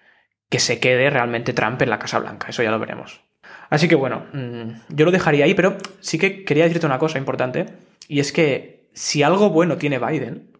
que 0.50 0.60
se 0.60 0.80
quede 0.80 1.10
realmente 1.10 1.54
Trump 1.54 1.82
en 1.82 1.90
la 1.90 2.00
Casa 2.00 2.20
Blanca. 2.20 2.48
Eso 2.50 2.64
ya 2.64 2.72
lo 2.72 2.80
veremos. 2.80 3.22
Así 3.70 3.88
que 3.88 3.96
bueno, 3.96 4.26
mm, 4.34 4.96
yo 4.96 5.06
lo 5.06 5.12
dejaría 5.12 5.46
ahí, 5.46 5.54
pero 5.54 5.78
sí 6.02 6.20
que 6.20 6.44
quería 6.44 6.66
decirte 6.66 6.86
una 6.86 7.00
cosa 7.00 7.18
importante, 7.18 7.68
y 8.08 8.20
es 8.20 8.32
que 8.32 8.90
si 8.94 9.24
algo 9.24 9.50
bueno 9.50 9.78
tiene 9.78 9.98
Biden, 9.98 10.52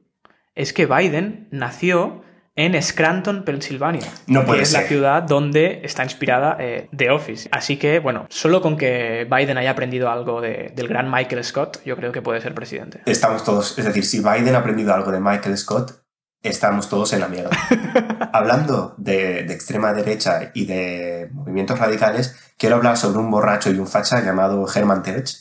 es 0.56 0.74
que 0.74 0.86
Biden 0.86 1.48
nació 1.52 2.24
en 2.56 2.82
Scranton, 2.82 3.44
Pensilvania, 3.44 4.08
no 4.28 4.46
puede 4.46 4.60
que 4.60 4.64
es 4.64 4.74
la 4.74 4.82
ciudad 4.82 5.24
donde 5.24 5.82
está 5.84 6.04
inspirada 6.04 6.58
eh, 6.60 6.90
The 6.96 7.10
Office. 7.10 7.50
Así 7.52 7.78
que, 7.78 8.00
bueno, 8.00 8.28
solo 8.30 8.62
con 8.62 8.78
que 8.78 9.26
Biden 9.30 9.58
haya 9.58 9.72
aprendido 9.72 10.10
algo 10.10 10.42
del 10.42 10.88
gran 10.88 11.10
Michael 11.10 11.44
Scott, 11.44 11.84
yo 11.86 11.96
creo 11.96 12.12
que 12.12 12.22
puede 12.22 12.42
ser 12.42 12.54
presidente. 12.54 13.02
Estamos 13.06 13.44
todos, 13.44 13.78
es 13.78 13.86
decir, 13.86 14.06
si 14.06 14.20
Biden 14.20 14.56
ha 14.56 14.60
aprendido 14.60 14.94
algo 14.94 15.12
de 15.12 15.20
Michael 15.20 15.58
Scott, 15.58 16.04
estamos 16.44 16.90
todos 16.90 17.14
en 17.14 17.20
la 17.20 17.28
mierda. 17.28 17.52
Hablando 18.34 18.96
de, 18.98 19.42
extrema 19.42 19.94
derecha 19.94 20.52
y 20.54 20.66
de 20.66 21.30
movimientos 21.32 21.80
radicales, 21.80 22.54
quiero 22.58 22.78
hablar 22.78 22.98
sobre 22.98 23.20
un 23.20 23.30
borracho 23.30 23.72
y 23.72 23.80
un 23.80 23.88
facha 23.88 24.22
llamado 24.22 24.66
Herman 24.74 25.04
Terch, 25.04 25.38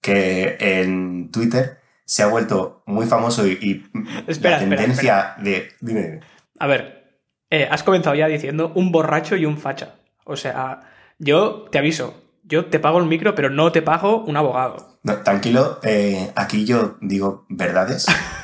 que 0.00 0.56
en 0.58 1.30
Twitter 1.30 1.78
se 2.04 2.22
ha 2.22 2.26
vuelto 2.26 2.82
muy 2.86 3.06
famoso 3.06 3.46
y, 3.46 3.86
espera, 4.26 4.60
la 4.60 4.68
tendencia 4.68 5.34
de... 5.38 5.70
Dime, 5.80 6.02
dime. 6.02 6.20
A 6.58 6.66
ver, 6.66 7.18
eh, 7.50 7.66
has 7.70 7.82
comenzado 7.82 8.14
ya 8.14 8.26
diciendo 8.26 8.72
un 8.74 8.92
borracho 8.92 9.36
y 9.36 9.46
un 9.46 9.58
facha. 9.58 9.96
O 10.24 10.36
sea, 10.36 10.80
yo 11.18 11.66
te 11.70 11.78
aviso, 11.78 12.22
yo 12.42 12.66
te 12.66 12.78
pago 12.78 12.98
el 12.98 13.06
micro, 13.06 13.34
pero 13.34 13.50
no 13.50 13.72
te 13.72 13.82
pago 13.82 14.24
un 14.24 14.36
abogado. 14.36 14.98
tranquilo, 15.24 15.80
eh, 15.82 16.30
aquí 16.36 16.64
yo 16.64 16.96
digo 17.00 17.46
verdades. 17.48 18.06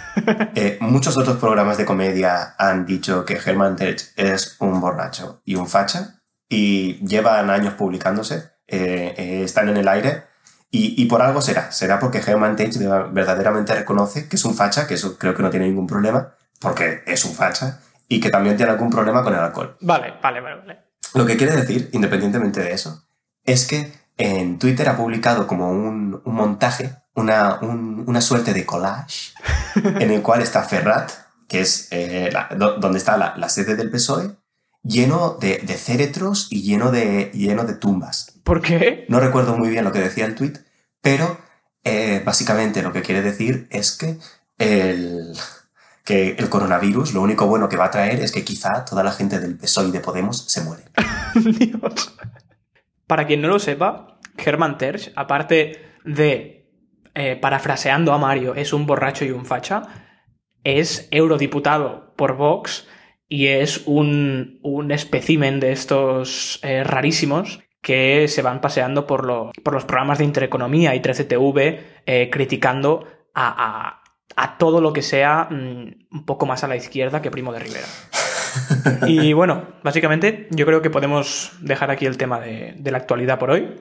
Eh, 0.55 0.79
muchos 0.81 1.17
otros 1.17 1.37
programas 1.38 1.79
de 1.79 1.85
comedia 1.85 2.55
han 2.59 2.85
dicho 2.85 3.25
que 3.25 3.35
Herman 3.35 3.76
Terch 3.76 4.12
es 4.17 4.57
un 4.59 4.81
borracho 4.81 5.40
y 5.45 5.55
un 5.55 5.69
facha 5.69 6.21
y 6.49 7.05
llevan 7.07 7.50
años 7.50 7.75
publicándose, 7.75 8.50
eh, 8.67 9.14
eh, 9.17 9.43
están 9.45 9.69
en 9.69 9.76
el 9.76 9.88
aire 9.88 10.25
y, 10.73 11.05
por 11.07 11.23
algo 11.23 11.40
será. 11.43 11.73
Será 11.73 11.99
porque 11.99 12.19
Herman 12.19 12.57
Terch 12.57 12.79
verdaderamente 13.12 13.75
reconoce 13.75 14.29
que 14.29 14.37
es 14.37 14.45
un 14.45 14.55
facha, 14.55 14.87
que 14.87 14.95
eso 14.95 15.19
creo 15.19 15.35
que 15.35 15.43
no 15.43 15.50
tiene 15.50 15.67
ningún 15.67 15.87
problema, 15.87 16.35
porque 16.61 17.02
es 17.07 17.25
un 17.25 17.35
facha, 17.35 17.81
y 18.07 18.21
que 18.21 18.31
también 18.31 18.57
tiene 18.57 18.73
algún 18.73 18.90
problema 18.90 19.25
con 19.25 19.35
el 19.35 19.40
alcohol. 19.40 19.76
Vale, 19.81 20.14
vale, 20.23 20.40
vale. 20.40 20.61
vale. 20.61 20.79
Lo 21.14 21.26
que 21.26 21.37
quiere 21.37 21.57
decir, 21.57 21.90
independientemente 21.93 22.61
de 22.61 22.73
eso, 22.73 23.05
es 23.45 23.67
que 23.67 23.93
en 24.17 24.61
Twitter 24.61 24.88
ha 24.88 24.97
publicado 24.97 25.49
como 25.49 25.73
un, 25.73 26.21
un 26.25 26.35
montaje 26.35 26.93
una, 27.14 27.59
una 27.61 28.21
suerte 28.21 28.52
de 28.52 28.67
collage 28.67 29.33
en 29.85 30.11
el 30.11 30.23
cual 30.23 30.43
está 30.43 30.62
Ferrat, 30.62 31.11
que 31.49 31.61
es 31.61 31.89
eh, 31.91 32.31
donde 32.57 32.99
está 32.99 33.17
la, 33.17 33.49
sede 33.49 33.77
del 33.77 33.91
PSOE, 33.91 34.37
lleno 34.83 35.37
de, 35.41 35.59
de 35.59 35.75
féretros 35.75 36.49
y 36.50 36.62
lleno 36.62 36.91
de, 36.91 37.31
lleno 37.35 37.65
de 37.65 37.75
tumbas. 37.75 38.39
¿Por 38.45 38.62
qué? 38.62 39.05
No 39.09 39.21
recuerdo 39.21 39.57
muy 39.57 39.69
bien 39.69 39.85
lo 39.85 39.93
que 39.93 39.99
decía 39.99 40.27
el 40.27 40.35
tweet, 40.35 40.55
pero 41.00 41.39
eh, 41.85 42.23
básicamente 42.25 42.83
lo 42.83 42.93
que 42.93 43.03
quiere 43.03 43.23
decir 43.23 43.67
es 43.71 43.97
que 43.97 44.19
el, 44.59 45.33
que 46.05 46.33
el 46.39 46.49
coronavirus 46.49 47.15
lo 47.15 47.23
único 47.23 47.47
bueno 47.47 47.69
que 47.69 47.77
va 47.77 47.87
a 47.87 47.91
traer 47.91 48.21
es 48.21 48.33
que 48.33 48.45
quizá 48.45 48.85
toda 48.85 49.03
la 49.03 49.12
gente 49.12 49.39
del 49.39 49.57
PSOE 49.57 49.89
y 49.89 49.91
de 49.91 50.00
Podemos 50.00 50.45
se 50.47 50.62
muere. 50.62 50.85
Dios. 51.35 52.17
Para 53.07 53.27
quien 53.27 53.41
no 53.41 53.49
lo 53.49 53.59
sepa, 53.59 54.19
Herman 54.37 54.79
Terch, 54.79 55.12
aparte 55.17 55.83
de 56.05 56.60
eh, 57.14 57.37
parafraseando 57.37 58.12
a 58.12 58.19
Mario, 58.19 58.55
es 58.55 58.73
un 58.73 58.87
borracho 58.87 59.25
y 59.25 59.31
un 59.31 59.45
facha, 59.45 59.83
es 60.64 61.09
eurodiputado 61.11 62.14
por 62.17 62.37
Vox 62.37 62.88
y 63.29 63.47
es 63.47 63.83
un, 63.87 64.59
un 64.62 64.90
espécimen 64.90 65.61
de 65.61 65.73
estos 65.73 66.59
eh, 66.62 66.85
rarísimos 66.85 67.61
que 67.81 68.29
se 68.29 68.43
van 68.43 68.61
paseando 68.61 69.07
por, 69.07 69.52
por, 69.62 69.73
los 69.75 69.85
programas 69.85 70.19
de 70.19 70.25
Intereconomía 70.25 70.95
y 70.95 71.00
13TV 71.00 71.81
eh, 72.07 72.29
criticando 72.31 73.07
a, 73.35 73.97
todo 74.59 74.81
lo 74.81 74.93
que 74.93 75.02
sea 75.02 75.49
mm, 75.50 76.07
un 76.12 76.25
poco 76.26 76.47
más 76.47 76.64
a 76.64 76.69
la 76.69 76.76
izquierda 76.76 77.23
que 77.23 77.31
Primo 77.31 77.52
de 77.52 77.61
Rivera. 77.61 77.87
Y 79.07 79.33
bueno, 79.33 79.69
básicamente 79.83 80.49
yo 80.50 80.67
creo 80.67 80.83
que 80.83 80.90
podemos 80.90 81.52
dejar 81.61 81.90
aquí 81.90 82.07
el 82.07 82.17
tema 82.17 82.40
de, 82.40 82.75
la 82.83 82.99
actualidad 82.99 83.38
por 83.38 83.50
hoy. 83.50 83.76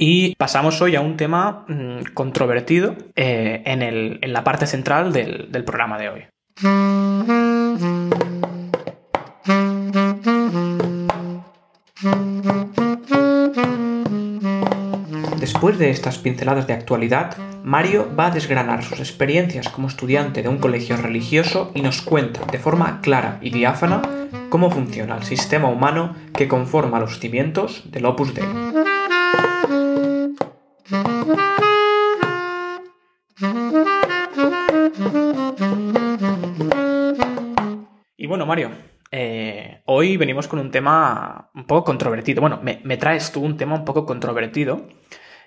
Y 0.00 0.36
pasamos 0.36 0.80
hoy 0.80 0.94
a 0.94 1.00
un 1.00 1.16
tema 1.16 1.64
mm, 1.66 2.12
controvertido 2.14 2.94
eh, 3.16 3.62
en, 3.64 4.32
la 4.32 4.44
parte 4.44 4.68
central 4.68 5.12
del, 5.12 5.50
del 5.50 5.64
programa 5.64 5.98
de 5.98 6.08
hoy. 6.08 6.24
Después 15.40 15.78
de 15.78 15.90
estas 15.90 16.18
pinceladas 16.18 16.68
de 16.68 16.74
actualidad, 16.74 17.36
Mario 17.64 18.08
va 18.16 18.26
a 18.26 18.30
desgranar 18.30 18.84
sus 18.84 19.00
experiencias 19.00 19.68
como 19.68 19.88
estudiante 19.88 20.42
de 20.42 20.48
un 20.48 20.58
colegio 20.58 20.96
religioso 20.96 21.72
y 21.74 21.82
nos 21.82 22.02
cuenta 22.02 22.40
de 22.52 22.60
forma 22.60 23.00
clara 23.00 23.38
y 23.42 23.50
diáfana 23.50 24.02
cómo 24.48 24.70
funciona 24.70 25.16
el 25.16 25.24
sistema 25.24 25.68
humano 25.68 26.14
que 26.34 26.46
conforma 26.46 27.00
los 27.00 27.18
cimientos 27.18 27.82
del 27.90 28.06
Opus 28.06 28.34
Dei. 28.34 28.46
Mario, 38.58 38.76
eh, 39.12 39.82
hoy 39.84 40.16
venimos 40.16 40.48
con 40.48 40.58
un 40.58 40.72
tema 40.72 41.48
un 41.54 41.64
poco 41.64 41.84
controvertido. 41.84 42.40
Bueno, 42.40 42.60
me, 42.60 42.96
traes 42.96 43.30
tú 43.30 43.40
un 43.40 43.56
tema 43.56 43.76
un 43.76 43.84
poco 43.84 44.04
controvertido 44.04 44.88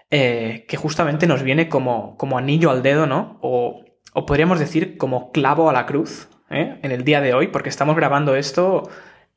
eh, 0.09 0.63
que 0.69 0.77
justamente 0.77 1.27
nos 1.27 1.43
viene 1.43 1.67
como, 1.67 2.15
como 2.15 2.37
anillo 2.37 2.71
al 2.71 2.83
dedo, 2.83 3.07
¿no? 3.07 3.37
O, 3.41 3.83
podríamos 4.25 4.59
decir 4.59 4.95
como 4.95 5.33
clavo 5.33 5.69
a 5.69 5.73
la 5.73 5.87
cruz 5.87 6.29
¿eh? 6.49 6.79
en 6.81 6.91
el 6.91 7.03
día 7.03 7.19
de 7.19 7.33
hoy, 7.33 7.47
porque 7.47 7.67
estamos 7.67 7.97
grabando 7.97 8.37
esto 8.37 8.89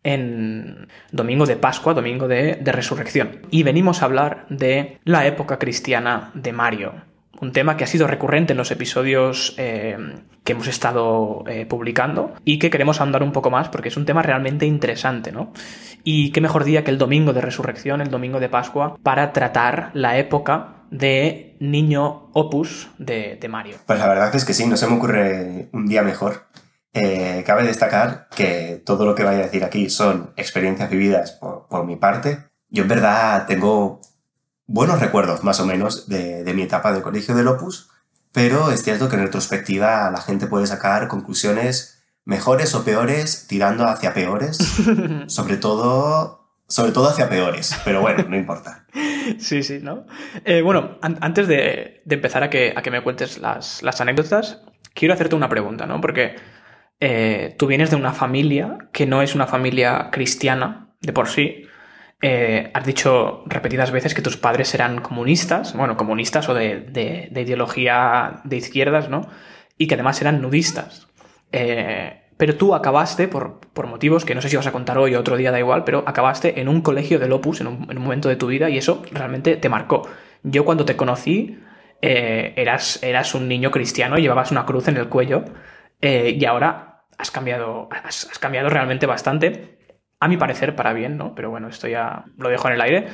en 0.05 0.87
domingo 1.11 1.45
de 1.45 1.57
Pascua, 1.57 1.95
domingo 1.95 2.29
de, 2.29 2.61
resurrección. 2.65 3.41
Y 3.51 3.65
venimos 3.65 4.03
a 4.03 4.05
hablar 4.05 4.47
de 4.51 5.01
la 5.03 5.27
época 5.27 5.59
cristiana 5.59 6.31
de 6.35 6.53
Mario. 6.53 6.93
Un 7.41 7.53
tema 7.53 7.77
que 7.77 7.85
ha 7.85 7.87
sido 7.87 8.07
recurrente 8.07 8.53
en 8.53 8.57
los 8.57 8.71
episodios 8.71 9.55
eh, 9.59 9.97
que 10.45 10.53
hemos 10.53 10.67
estado 10.67 11.45
publicando 11.69 12.33
y 12.45 12.59
que 12.59 12.71
queremos 12.71 13.01
ahondar 13.01 13.23
un 13.23 13.33
poco 13.33 13.51
más 13.51 13.69
porque 13.69 13.89
es 13.89 13.97
un 13.97 14.05
tema 14.05 14.23
realmente 14.23 14.67
interesante, 14.67 15.33
¿no? 15.33 15.53
Y 16.05 16.33
qué 16.33 16.41
mejor 16.41 16.65
día 16.65 16.85
que 16.85 16.91
el 16.91 16.99
domingo 16.99 17.33
de 17.33 17.41
resurrección, 17.41 18.01
el 18.01 18.11
domingo 18.11 18.41
de 18.41 18.49
Pascua, 18.49 18.99
para 19.03 19.33
tratar 19.33 19.91
la 19.95 20.19
época 20.19 20.85
de 20.91 21.57
niño 21.61 22.31
opus 22.33 22.89
de, 22.99 23.45
Mario. 23.49 23.77
Pues 23.87 23.99
la 23.99 24.07
verdad 24.07 24.35
es 24.35 24.45
que 24.45 24.55
sí, 24.55 24.67
no 24.67 24.77
se 24.77 24.87
me 24.87 24.97
ocurre 24.97 25.69
un 25.73 25.87
día 25.87 26.03
mejor. 26.03 26.47
Eh, 26.93 27.43
cabe 27.45 27.65
destacar 27.65 28.29
que 28.35 28.81
todo 28.85 29.05
lo 29.05 29.15
que 29.15 29.25
vaya 29.25 29.39
a 29.39 29.43
decir 29.43 29.65
aquí 29.65 29.91
son 29.91 30.33
experiencias 30.37 30.91
vividas 30.91 31.33
por, 31.33 31.85
mi 31.85 31.97
parte. 31.97 32.45
Yo 32.69 32.83
en 32.83 32.89
verdad 32.89 33.47
tengo 33.47 34.01
buenos 34.67 35.01
recuerdos 35.01 35.45
más 35.45 35.61
o 35.61 35.67
menos 35.67 36.09
de, 36.09 36.45
de 36.45 36.55
mi 36.55 36.63
etapa 36.63 36.93
de 36.93 37.03
colegio 37.03 37.35
del 37.35 37.49
opus, 37.49 37.91
pero 38.33 38.71
es 38.71 38.83
cierto 38.83 39.09
que 39.09 39.17
en 39.17 39.23
retrospectiva 39.23 40.11
la 40.11 40.21
gente 40.21 40.47
puede 40.47 40.67
sacar 40.67 41.09
conclusiones 41.09 41.95
mejores 42.25 42.75
o 42.75 42.85
peores, 42.85 43.47
tirando 43.49 43.85
hacia 43.85 44.15
peores, 44.15 44.59
sobre 45.27 45.57
todo, 45.57 46.49
sobre 46.67 46.93
todo 46.93 47.09
hacia 47.09 47.29
peores, 47.29 47.79
pero 47.85 48.01
bueno, 48.01 48.25
no 48.29 48.37
importa. 48.37 48.87
Sí, 49.39 49.63
sí, 49.63 49.79
¿no? 49.81 50.05
Eh, 50.45 50.61
bueno, 50.61 50.99
antes 51.01 51.49
de, 51.49 52.03
empezar 52.11 52.43
a 52.43 52.51
que, 52.51 52.75
a 52.77 52.83
que 52.83 52.91
me 52.91 53.03
cuentes 53.03 53.39
las, 53.39 53.83
anécdotas, 53.99 54.61
quiero 54.93 55.15
hacerte 55.15 55.35
una 55.35 55.49
pregunta, 55.49 55.87
¿no? 55.87 55.99
Porque 56.03 56.37
eh, 57.01 57.55
tú 57.59 57.67
vienes 57.67 57.89
de 57.89 57.97
una 57.97 58.13
familia 58.13 58.77
que 58.93 59.07
no 59.07 59.23
es 59.23 59.35
una 59.35 59.47
familia 59.47 60.11
cristiana 60.13 60.89
de 61.01 61.15
por 61.15 61.29
sí. 61.29 61.67
Eh, 62.23 62.71
has 62.73 62.87
dicho 62.87 63.43
repetidas 63.47 63.91
veces 63.91 64.15
que 64.15 64.23
tus 64.23 64.37
padres 64.37 64.75
eran 64.75 65.01
comunistas, 65.01 65.75
bueno, 65.77 65.97
comunistas 65.97 66.49
o 66.49 66.55
de, 66.55 66.81
de 66.81 67.41
ideología 67.41 68.41
de 68.45 68.57
izquierdas, 68.57 69.09
¿no? 69.11 69.29
Y 69.77 69.87
que 69.87 69.95
además 69.95 70.21
eran 70.21 70.41
nudistas. 70.41 71.09
Eh, 71.57 72.21
pero 72.37 72.57
tú 72.57 72.75
acabaste, 72.75 73.29
por, 73.29 73.61
motivos 73.87 74.25
que 74.25 74.35
no 74.35 74.41
sé 74.41 74.49
si 74.49 74.57
vas 74.57 74.67
a 74.67 74.73
contar 74.73 74.99
hoy 74.99 75.15
o 75.15 75.21
otro 75.21 75.37
día, 75.37 75.53
da 75.53 75.61
igual, 75.61 75.85
pero 75.85 76.03
acabaste 76.05 76.61
en 76.61 76.69
un 76.69 76.81
colegio 76.81 77.21
del 77.21 77.31
Opus 77.33 77.61
en 77.61 77.69
un, 77.69 77.99
momento 77.99 78.29
de 78.29 78.35
tu 78.35 78.49
vida 78.49 78.69
y 78.69 78.79
eso 78.79 79.03
realmente 79.13 79.57
te 79.57 79.69
marcó. 79.69 80.09
Yo 80.43 80.65
cuando 80.65 80.85
te 80.85 80.97
conocí, 80.97 81.61
eh, 82.03 82.55
eras, 82.57 83.01
eras 83.05 83.37
un 83.37 83.47
niño 83.47 83.71
cristiano, 83.71 84.17
llevabas 84.17 84.51
una 84.51 84.67
cruz 84.67 84.89
en 84.89 84.97
el 84.97 85.09
cuello 85.09 85.45
y 86.03 86.45
ahora 86.45 87.05
has 87.17 87.31
cambiado, 87.31 87.89
has, 87.91 88.27
cambiado 88.41 88.69
realmente 88.69 89.07
bastante. 89.07 89.79
A 90.21 90.29
mi 90.29 90.37
parecer, 90.37 90.75
para 90.75 90.93
bien, 90.93 91.17
¿no? 91.17 91.35
Pero 91.35 91.51
bueno, 91.51 91.69
esto 91.69 91.89
ya 91.89 92.25
lo 92.37 92.49
dejo 92.49 92.69
en 92.69 92.75
el 92.75 92.81
aire. 92.81 93.07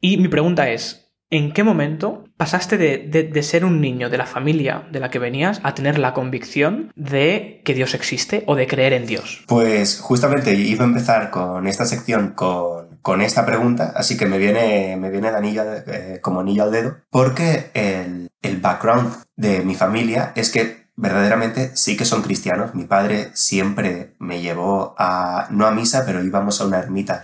Y 0.00 0.16
mi 0.18 0.28
pregunta 0.28 0.70
es, 0.70 1.10
¿En 1.32 1.52
qué 1.52 1.62
momento 1.62 2.24
pasaste 2.36 2.76
de, 2.76 3.42
ser 3.44 3.64
un 3.64 3.80
niño 3.80 4.10
de 4.10 4.18
la 4.18 4.26
familia 4.26 4.88
de 4.90 4.98
la 4.98 5.10
que 5.10 5.20
venías 5.20 5.60
a 5.62 5.74
tener 5.74 5.96
la 5.96 6.12
convicción 6.12 6.92
de 6.96 7.62
que 7.64 7.72
Dios 7.72 7.94
existe 7.94 8.42
o 8.48 8.56
de 8.56 8.66
creer 8.66 8.92
en 8.94 9.06
Dios? 9.06 9.44
Pues 9.46 10.00
justamente 10.00 10.52
iba 10.54 10.84
a 10.84 10.88
empezar 10.88 11.30
con 11.30 11.68
esta 11.68 11.84
sección 11.84 12.34
con, 12.34 13.20
esta 13.22 13.46
pregunta, 13.46 13.92
así 13.94 14.16
que 14.16 14.26
me 14.26 14.38
viene, 14.38 14.96
me 14.96 15.10
viene 15.10 15.30
de 15.30 15.36
anillo, 15.36 15.62
eh, 15.86 16.18
como 16.20 16.40
anillo 16.40 16.64
al 16.64 16.72
dedo, 16.72 16.96
porque 17.10 17.70
el, 17.74 18.28
el 18.42 18.56
background 18.56 19.14
de 19.36 19.60
mi 19.60 19.76
familia 19.76 20.32
es 20.34 20.50
que 20.50 20.79
verdaderamente 20.96 21.72
sí 21.74 21.96
que 21.96 22.04
son 22.04 22.22
cristianos. 22.22 22.74
Mi 22.74 22.84
padre 22.84 23.30
siempre 23.34 24.14
me 24.18 24.40
llevó 24.40 24.94
a, 24.98 25.48
no 25.50 25.66
a 25.66 25.70
misa, 25.70 26.04
pero 26.06 26.22
íbamos 26.22 26.60
a 26.60 26.66
una 26.66 26.78
ermita 26.78 27.22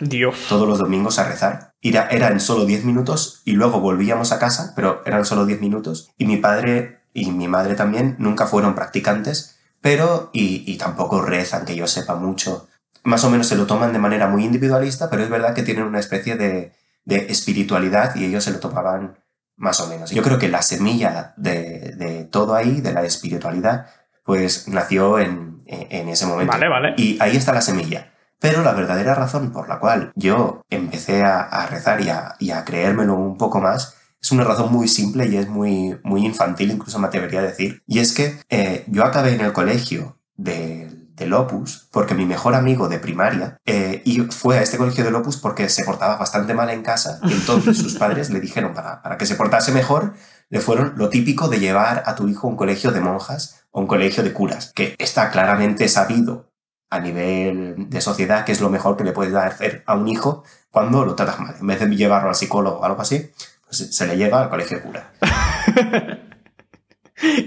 todos 0.48 0.68
los 0.68 0.78
domingos 0.78 1.18
a 1.18 1.28
rezar. 1.28 1.72
Era, 1.80 2.08
eran 2.08 2.40
solo 2.40 2.64
10 2.64 2.84
minutos 2.84 3.42
y 3.44 3.52
luego 3.52 3.80
volvíamos 3.80 4.32
a 4.32 4.38
casa, 4.38 4.72
pero 4.74 5.02
eran 5.06 5.24
solo 5.24 5.46
10 5.46 5.60
minutos. 5.60 6.10
Y 6.16 6.26
mi 6.26 6.38
padre 6.38 7.00
y 7.16 7.30
mi 7.30 7.48
madre 7.48 7.74
también 7.74 8.16
nunca 8.18 8.46
fueron 8.46 8.74
practicantes, 8.74 9.58
pero 9.80 10.30
y, 10.32 10.76
tampoco 10.76 11.22
rezan, 11.22 11.64
que 11.64 11.74
yo 11.74 11.86
sepa 11.86 12.14
mucho. 12.14 12.68
Más 13.04 13.24
o 13.24 13.30
menos 13.30 13.46
se 13.46 13.56
lo 13.56 13.66
toman 13.66 13.92
de 13.92 13.98
manera 13.98 14.28
muy 14.28 14.44
individualista, 14.44 15.08
pero 15.08 15.22
es 15.22 15.30
verdad 15.30 15.54
que 15.54 15.62
tienen 15.62 15.84
una 15.84 16.00
especie 16.00 16.36
de, 16.36 16.74
de 17.04 17.26
espiritualidad 17.30 18.16
y 18.16 18.24
ellos 18.24 18.44
se 18.44 18.50
lo 18.50 18.58
tomaban 18.58 19.16
más 19.56 19.80
o 19.80 19.88
menos. 19.88 20.10
Yo 20.10 20.22
creo 20.22 20.38
que 20.38 20.48
la 20.48 20.62
semilla 20.62 21.34
de, 21.36 22.28
todo 22.30 22.54
ahí, 22.54 22.80
de 22.80 22.92
la 22.92 23.02
espiritualidad, 23.04 23.86
pues 24.24 24.68
nació 24.68 25.18
en, 25.18 25.62
ese 25.66 26.26
momento. 26.26 26.52
Vale, 26.52 26.68
vale. 26.68 26.94
Y 26.96 27.18
ahí 27.20 27.36
está 27.36 27.52
la 27.52 27.60
semilla. 27.60 28.12
Pero 28.38 28.62
la 28.62 28.72
verdadera 28.72 29.14
razón 29.14 29.50
por 29.50 29.68
la 29.68 29.78
cual 29.78 30.12
yo 30.14 30.62
empecé 30.68 31.22
a, 31.22 31.66
rezar 31.66 32.00
y 32.38 32.50
a, 32.50 32.64
creérmelo 32.64 33.14
un 33.14 33.38
poco 33.38 33.60
más 33.60 33.96
es 34.20 34.32
una 34.32 34.44
razón 34.44 34.72
muy 34.72 34.88
simple 34.88 35.26
y 35.26 35.36
es 35.36 35.48
muy, 35.48 35.98
muy 36.02 36.26
infantil, 36.26 36.72
incluso 36.72 36.98
me 36.98 37.06
atrevería 37.06 37.40
a 37.40 37.44
decir. 37.44 37.82
Y 37.86 38.00
es 38.00 38.12
que 38.12 38.38
eh, 38.48 38.84
yo 38.88 39.04
acabé 39.04 39.34
en 39.34 39.40
el 39.40 39.52
colegio 39.52 40.18
de 40.36 41.05
del 41.16 41.32
Opus, 41.32 41.88
porque 41.90 42.14
mi 42.14 42.26
mejor 42.26 42.54
amigo 42.54 42.88
de 42.88 42.98
primaria 42.98 43.58
eh, 43.64 44.02
y 44.04 44.20
fue 44.20 44.58
a 44.58 44.62
este 44.62 44.76
colegio 44.76 45.02
del 45.02 45.14
Opus 45.14 45.38
porque 45.38 45.68
se 45.70 45.82
portaba 45.82 46.16
bastante 46.16 46.52
mal 46.52 46.68
en 46.70 46.82
casa 46.82 47.18
y 47.24 47.32
entonces 47.32 47.78
sus 47.78 47.94
padres 47.94 48.30
le 48.30 48.38
dijeron 48.38 48.74
para, 48.74 49.02
para 49.02 49.16
que 49.16 49.24
se 49.24 49.34
portase 49.34 49.72
mejor, 49.72 50.12
le 50.50 50.60
fueron 50.60 50.92
lo 50.96 51.08
típico 51.08 51.48
de 51.48 51.58
llevar 51.58 52.02
a 52.06 52.14
tu 52.14 52.28
hijo 52.28 52.46
a 52.46 52.50
un 52.50 52.56
colegio 52.56 52.92
de 52.92 53.00
monjas 53.00 53.64
o 53.70 53.80
un 53.80 53.86
colegio 53.86 54.22
de 54.22 54.32
curas, 54.32 54.72
que 54.74 54.94
está 54.98 55.30
claramente 55.30 55.88
sabido 55.88 56.52
a 56.90 57.00
nivel 57.00 57.88
de 57.88 58.00
sociedad 58.00 58.44
que 58.44 58.52
es 58.52 58.60
lo 58.60 58.68
mejor 58.68 58.96
que 58.96 59.04
le 59.04 59.12
puedes 59.12 59.32
dar 59.32 59.48
hacer 59.48 59.82
a 59.86 59.94
un 59.94 60.06
hijo 60.08 60.44
cuando 60.70 61.04
lo 61.04 61.14
tratas 61.14 61.40
mal. 61.40 61.56
En 61.58 61.66
vez 61.66 61.80
de 61.80 61.96
llevarlo 61.96 62.28
al 62.28 62.34
psicólogo 62.34 62.80
o 62.80 62.84
algo 62.84 63.00
así, 63.00 63.30
pues 63.64 63.78
se 63.96 64.06
le 64.06 64.16
lleva 64.16 64.42
al 64.42 64.50
colegio 64.50 64.76
de 64.76 64.82
cura. 64.82 65.12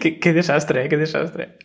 qué, 0.02 0.20
qué 0.20 0.34
desastre, 0.34 0.86
¿eh? 0.86 0.90
qué 0.90 0.98
desastre. 0.98 1.58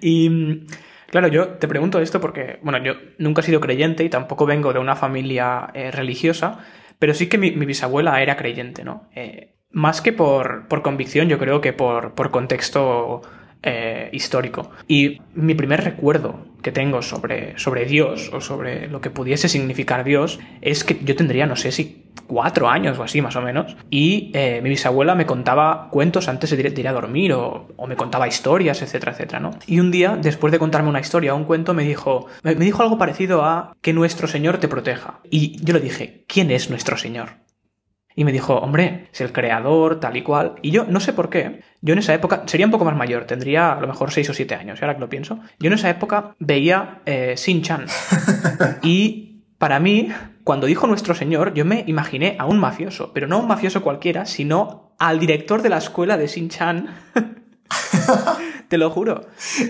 Y 0.00 0.66
Claro, 1.14 1.28
yo 1.28 1.46
te 1.46 1.68
pregunto 1.68 2.00
esto 2.00 2.20
porque, 2.20 2.58
bueno, 2.62 2.82
yo 2.82 2.94
nunca 3.18 3.40
he 3.40 3.44
sido 3.44 3.60
creyente 3.60 4.02
y 4.02 4.08
tampoco 4.08 4.46
vengo 4.46 4.72
de 4.72 4.80
una 4.80 4.96
familia 4.96 5.70
eh, 5.72 5.92
religiosa, 5.92 6.58
pero 6.98 7.14
sí 7.14 7.28
que 7.28 7.38
mi, 7.38 7.50
bisabuela 7.50 8.20
era 8.20 8.36
creyente, 8.36 8.82
¿no? 8.82 9.08
Eh, 9.14 9.54
más 9.70 10.00
que 10.00 10.12
por, 10.12 10.66
por, 10.66 10.82
convicción, 10.82 11.28
yo 11.28 11.38
creo 11.38 11.60
que 11.60 11.72
por, 11.72 12.16
por 12.16 12.32
contexto 12.32 13.22
eh, 13.66 14.10
histórico. 14.12 14.70
Y 14.86 15.22
mi 15.34 15.54
primer 15.54 15.82
recuerdo 15.82 16.38
que 16.62 16.70
tengo 16.70 17.00
sobre, 17.00 17.58
sobre 17.58 17.86
Dios 17.86 18.30
o 18.32 18.42
sobre 18.42 18.88
lo 18.88 19.00
que 19.00 19.08
pudiese 19.08 19.48
significar 19.48 20.04
Dios 20.04 20.38
es 20.60 20.84
que 20.84 20.98
yo 21.02 21.16
tendría, 21.16 21.46
no 21.46 21.56
sé 21.56 21.72
si 21.72 22.04
cuatro 22.26 22.68
años 22.68 22.98
o 22.98 23.02
así 23.02 23.22
más 23.22 23.36
o 23.36 23.42
menos, 23.42 23.76
y 23.90 24.30
eh, 24.34 24.60
mi 24.62 24.68
bisabuela 24.68 25.14
me 25.14 25.24
contaba 25.24 25.88
cuentos 25.90 26.28
antes 26.28 26.50
de 26.50 26.80
ir, 26.80 26.88
a 26.88 26.92
dormir 26.92 27.32
o, 27.32 27.68
me 27.88 27.96
contaba 27.96 28.28
historias, 28.28 28.82
etcétera, 28.82 29.12
etcétera, 29.12 29.40
¿no? 29.40 29.50
Y 29.66 29.80
un 29.80 29.90
día, 29.90 30.18
después 30.20 30.52
de 30.52 30.58
contarme 30.58 30.90
una 30.90 31.00
historia 31.00 31.34
o 31.34 31.36
un 31.36 31.44
cuento, 31.44 31.72
me 31.72 31.84
dijo, 31.84 32.26
me 32.42 32.54
dijo 32.54 32.82
algo 32.82 32.98
parecido 32.98 33.44
a 33.44 33.74
que 33.80 33.92
nuestro 33.94 34.28
Señor 34.28 34.58
te 34.58 34.68
proteja. 34.68 35.20
Y 35.30 35.62
yo 35.64 35.72
le 35.72 35.80
dije, 35.80 36.24
¿quién 36.26 36.50
es 36.50 36.68
nuestro 36.68 36.96
Señor? 36.96 37.43
Y 38.16 38.24
me 38.24 38.32
dijo, 38.32 38.54
hombre, 38.54 39.08
es 39.12 39.20
el 39.20 39.32
creador, 39.32 39.98
tal 39.98 40.16
y 40.16 40.22
cual. 40.22 40.54
Y 40.62 40.70
yo 40.70 40.84
no 40.88 41.00
sé 41.00 41.12
por 41.12 41.30
qué. 41.30 41.62
Yo 41.80 41.94
en 41.94 41.98
esa 41.98 42.14
época, 42.14 42.44
sería 42.46 42.66
un 42.66 42.72
poco 42.72 42.84
más 42.84 42.96
mayor, 42.96 43.24
tendría 43.24 43.72
a 43.72 43.80
lo 43.80 43.88
mejor 43.88 44.12
6 44.12 44.30
o 44.30 44.34
7 44.34 44.54
años, 44.54 44.80
ahora 44.80 44.94
que 44.94 45.00
lo 45.00 45.08
pienso. 45.08 45.40
Yo 45.58 45.66
en 45.66 45.72
esa 45.72 45.90
época 45.90 46.34
veía 46.38 47.00
eh, 47.06 47.34
Shin-Chan. 47.36 47.86
y 48.82 49.42
para 49.58 49.80
mí, 49.80 50.10
cuando 50.44 50.66
dijo 50.66 50.86
nuestro 50.86 51.14
señor, 51.14 51.54
yo 51.54 51.64
me 51.64 51.84
imaginé 51.86 52.36
a 52.38 52.46
un 52.46 52.58
mafioso, 52.58 53.12
pero 53.12 53.26
no 53.26 53.36
a 53.36 53.40
un 53.40 53.48
mafioso 53.48 53.82
cualquiera, 53.82 54.26
sino 54.26 54.94
al 54.98 55.18
director 55.18 55.62
de 55.62 55.70
la 55.70 55.78
escuela 55.78 56.16
de 56.16 56.28
Shin-Chan. 56.28 56.94
Te 58.68 58.78
lo 58.78 58.90
juro. 58.90 59.26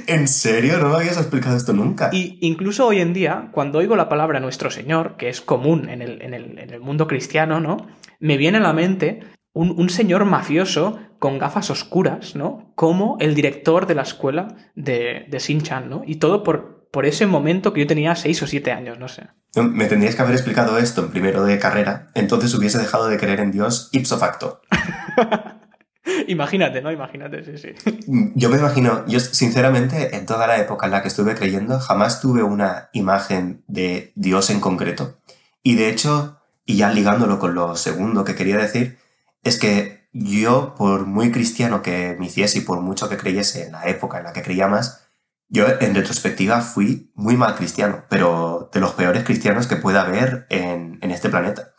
¿En 0.07 0.29
serio? 0.29 0.79
No 0.79 0.91
me 0.91 0.97
habías 0.97 1.17
explicado 1.17 1.57
esto 1.57 1.73
nunca. 1.73 2.11
Y 2.13 2.39
incluso 2.43 2.87
hoy 2.87 3.01
en 3.01 3.13
día, 3.13 3.49
cuando 3.53 3.79
oigo 3.79 3.97
la 3.97 4.09
palabra 4.09 4.41
nuestro 4.41 4.71
Señor, 4.71 5.17
que 5.17 5.29
es 5.29 5.41
común 5.41 5.89
en 5.89 6.03
el, 6.03 6.23
en 6.23 6.35
el, 6.35 6.59
en 6.59 6.71
el 6.71 6.81
mundo 6.81 7.07
cristiano, 7.07 7.61
¿no? 7.61 7.87
Me 8.21 8.37
viene 8.37 8.59
a 8.59 8.63
la 8.63 8.73
mente 8.73 9.21
un, 9.53 9.79
un, 9.79 9.89
señor 9.89 10.25
mafioso 10.25 10.99
con 11.19 11.39
gafas 11.39 11.71
oscuras, 11.71 12.35
¿no? 12.35 12.73
Como 12.75 13.17
el 13.21 13.35
director 13.35 13.87
de 13.87 13.95
la 13.95 14.03
escuela 14.03 14.49
de, 14.75 15.27
de 15.29 15.39
Shin-Chan, 15.39 15.89
¿no? 15.89 16.03
Y 16.07 16.17
todo 16.17 16.43
por, 16.43 16.89
por 16.91 17.07
ese 17.07 17.27
momento 17.27 17.73
que 17.73 17.81
yo 17.81 17.87
tenía 17.87 18.15
seis 18.15 18.43
o 18.43 18.47
siete 18.47 18.73
años, 18.73 18.99
no 18.99 19.09
sé. 19.09 19.29
Me 19.57 19.87
tendrías 19.87 20.17
que 20.17 20.23
haber 20.23 20.35
explicado 20.35 20.79
esto 20.79 21.03
en 21.03 21.11
primero 21.11 21.45
de 21.45 21.59
carrera, 21.59 22.09
entonces 22.15 22.55
hubiese 22.55 22.79
dejado 22.79 23.09
de 23.09 23.19
creer 23.19 23.41
en 23.41 23.53
Dios 23.53 23.89
ipso 23.93 24.19
facto. 24.19 24.61
Imagínate, 26.29 26.83
¿no? 26.83 26.93
Imagínate, 26.93 27.45
sí, 27.45 27.59
sí. 27.59 27.93
Yo 28.35 28.51
me 28.51 28.59
imagino, 28.59 29.05
yo 29.07 29.21
sinceramente, 29.21 30.17
en 30.17 30.27
toda 30.27 30.47
la 30.47 30.59
época 30.59 30.87
en 30.87 30.93
la 30.93 31.03
que 31.03 31.09
estuve 31.09 31.35
creyendo, 31.35 31.79
jamás 31.81 32.21
tuve 32.21 32.43
una 32.43 32.91
imagen 32.93 33.65
de 33.67 34.13
Dios 34.15 34.51
en 34.51 34.61
concreto. 34.61 35.17
Y 35.63 35.77
de 35.77 35.89
hecho, 35.89 36.41
y 36.65 36.77
ya 36.77 36.91
ligándolo 36.91 37.39
con 37.39 37.55
lo 37.55 37.77
segundo 37.77 38.25
que 38.25 38.35
quería 38.35 38.57
decir, 38.57 38.99
es 39.43 39.59
que 39.59 40.09
yo, 40.13 40.75
por 40.77 41.07
muy 41.07 41.31
cristiano 41.31 41.83
que 41.83 42.17
me 42.19 42.27
hiciese 42.27 42.59
y 42.59 42.63
por 42.63 42.81
mucho 42.81 43.09
que 43.09 43.17
creyese 43.17 43.65
en 43.65 43.73
la 43.73 43.87
época 43.89 44.19
en 44.19 44.25
la 44.25 44.33
que 44.33 44.43
creía 44.43 44.69
más, 44.69 45.03
yo 45.49 45.67
en 45.81 45.95
retrospectiva 45.95 46.61
fui 46.61 47.13
muy 47.15 47.37
mal 47.37 47.55
cristiano, 47.55 48.05
pero 48.09 48.71
de 48.73 48.81
los 48.81 48.93
peores 48.93 49.25
cristianos 49.25 49.67
que 49.67 49.77
pueda 49.77 50.03
haber 50.03 50.47
en, 50.51 50.99
en 51.03 51.11
este 51.11 51.29
planeta. 51.29 51.75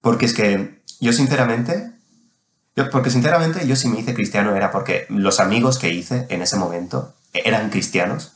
Porque 0.00 0.26
es 0.26 0.34
que 0.34 0.82
yo 1.00 1.12
sinceramente 1.12 1.92
porque 2.86 3.10
sinceramente 3.10 3.66
yo 3.66 3.76
si 3.76 3.88
me 3.88 3.98
hice 3.98 4.14
cristiano 4.14 4.54
era 4.54 4.70
porque 4.70 5.06
los 5.08 5.40
amigos 5.40 5.78
que 5.78 5.90
hice 5.92 6.26
en 6.28 6.42
ese 6.42 6.56
momento 6.56 7.14
eran 7.32 7.70
cristianos 7.70 8.32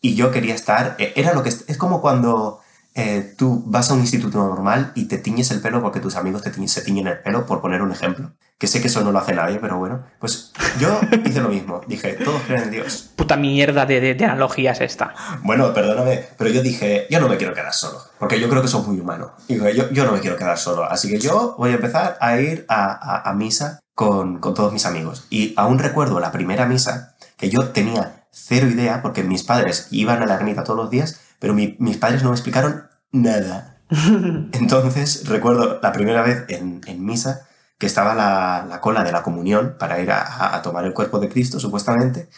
y 0.00 0.14
yo 0.14 0.30
quería 0.30 0.54
estar, 0.54 0.96
e, 0.98 1.12
era 1.16 1.32
lo 1.32 1.42
que 1.42 1.48
es 1.48 1.76
como 1.78 2.00
cuando 2.00 2.60
eh, 2.98 3.34
tú 3.36 3.62
vas 3.66 3.90
a 3.90 3.94
un 3.94 4.00
instituto 4.00 4.38
normal 4.38 4.92
y 4.94 5.04
te 5.04 5.18
tiñes 5.18 5.50
el 5.50 5.60
pelo 5.60 5.82
porque 5.82 6.00
tus 6.00 6.16
amigos 6.16 6.42
te 6.42 6.66
se 6.66 6.80
tiñen 6.80 7.06
el 7.06 7.18
pelo, 7.18 7.44
por 7.44 7.60
poner 7.60 7.82
un 7.82 7.92
ejemplo. 7.92 8.32
Que 8.56 8.66
sé 8.66 8.80
que 8.80 8.86
eso 8.86 9.04
no 9.04 9.12
lo 9.12 9.18
hace 9.18 9.34
nadie, 9.34 9.58
pero 9.60 9.76
bueno, 9.76 10.04
pues 10.18 10.50
yo 10.80 10.98
hice 11.26 11.42
lo 11.42 11.50
mismo. 11.50 11.82
Dije, 11.86 12.14
todos 12.14 12.40
creen 12.46 12.62
en 12.62 12.70
Dios. 12.70 13.10
Puta 13.14 13.36
mierda 13.36 13.84
de, 13.84 14.00
de, 14.00 14.14
de 14.14 14.24
analogía 14.24 14.72
es 14.72 14.80
esta. 14.80 15.14
Bueno, 15.42 15.74
perdóname, 15.74 16.24
pero 16.38 16.48
yo 16.48 16.62
dije, 16.62 17.06
yo 17.10 17.20
no 17.20 17.28
me 17.28 17.36
quiero 17.36 17.52
quedar 17.52 17.74
solo, 17.74 18.00
porque 18.18 18.40
yo 18.40 18.48
creo 18.48 18.62
que 18.62 18.68
soy 18.68 18.86
muy 18.86 18.98
humano. 18.98 19.32
Y 19.46 19.56
dije, 19.56 19.76
yo, 19.76 19.90
yo 19.90 20.06
no 20.06 20.12
me 20.12 20.20
quiero 20.20 20.38
quedar 20.38 20.56
solo, 20.56 20.84
así 20.84 21.10
que 21.10 21.18
yo 21.18 21.54
voy 21.58 21.72
a 21.72 21.74
empezar 21.74 22.16
a 22.18 22.40
ir 22.40 22.64
a, 22.68 22.92
a, 22.92 23.28
a 23.28 23.34
misa 23.34 23.80
con, 23.94 24.38
con 24.38 24.54
todos 24.54 24.72
mis 24.72 24.86
amigos. 24.86 25.26
Y 25.28 25.52
aún 25.58 25.78
recuerdo 25.78 26.18
la 26.18 26.32
primera 26.32 26.64
misa, 26.64 27.14
que 27.36 27.50
yo 27.50 27.68
tenía 27.68 28.26
cero 28.30 28.68
idea, 28.68 29.02
porque 29.02 29.22
mis 29.22 29.42
padres 29.42 29.88
iban 29.90 30.22
a 30.22 30.26
la 30.26 30.34
ermita 30.36 30.64
todos 30.64 30.78
los 30.78 30.90
días, 30.90 31.20
pero 31.38 31.54
mi, 31.54 31.76
mis 31.78 31.96
padres 31.96 32.22
no 32.22 32.30
me 32.30 32.34
explicaron 32.34 32.86
nada. 33.12 33.78
Entonces, 34.52 35.28
recuerdo 35.28 35.80
la 35.82 35.92
primera 35.92 36.22
vez 36.22 36.44
en, 36.48 36.80
en 36.86 37.04
misa 37.04 37.46
que 37.78 37.86
estaba 37.86 38.14
la, 38.14 38.66
la, 38.68 38.80
cola 38.80 39.04
de 39.04 39.12
la 39.12 39.22
comunión 39.22 39.76
para 39.78 40.00
ir 40.00 40.10
a, 40.10 40.56
a, 40.56 40.62
tomar 40.62 40.84
el 40.84 40.94
cuerpo 40.94 41.18
de 41.18 41.28
Cristo, 41.28 41.60
supuestamente, 41.60 42.28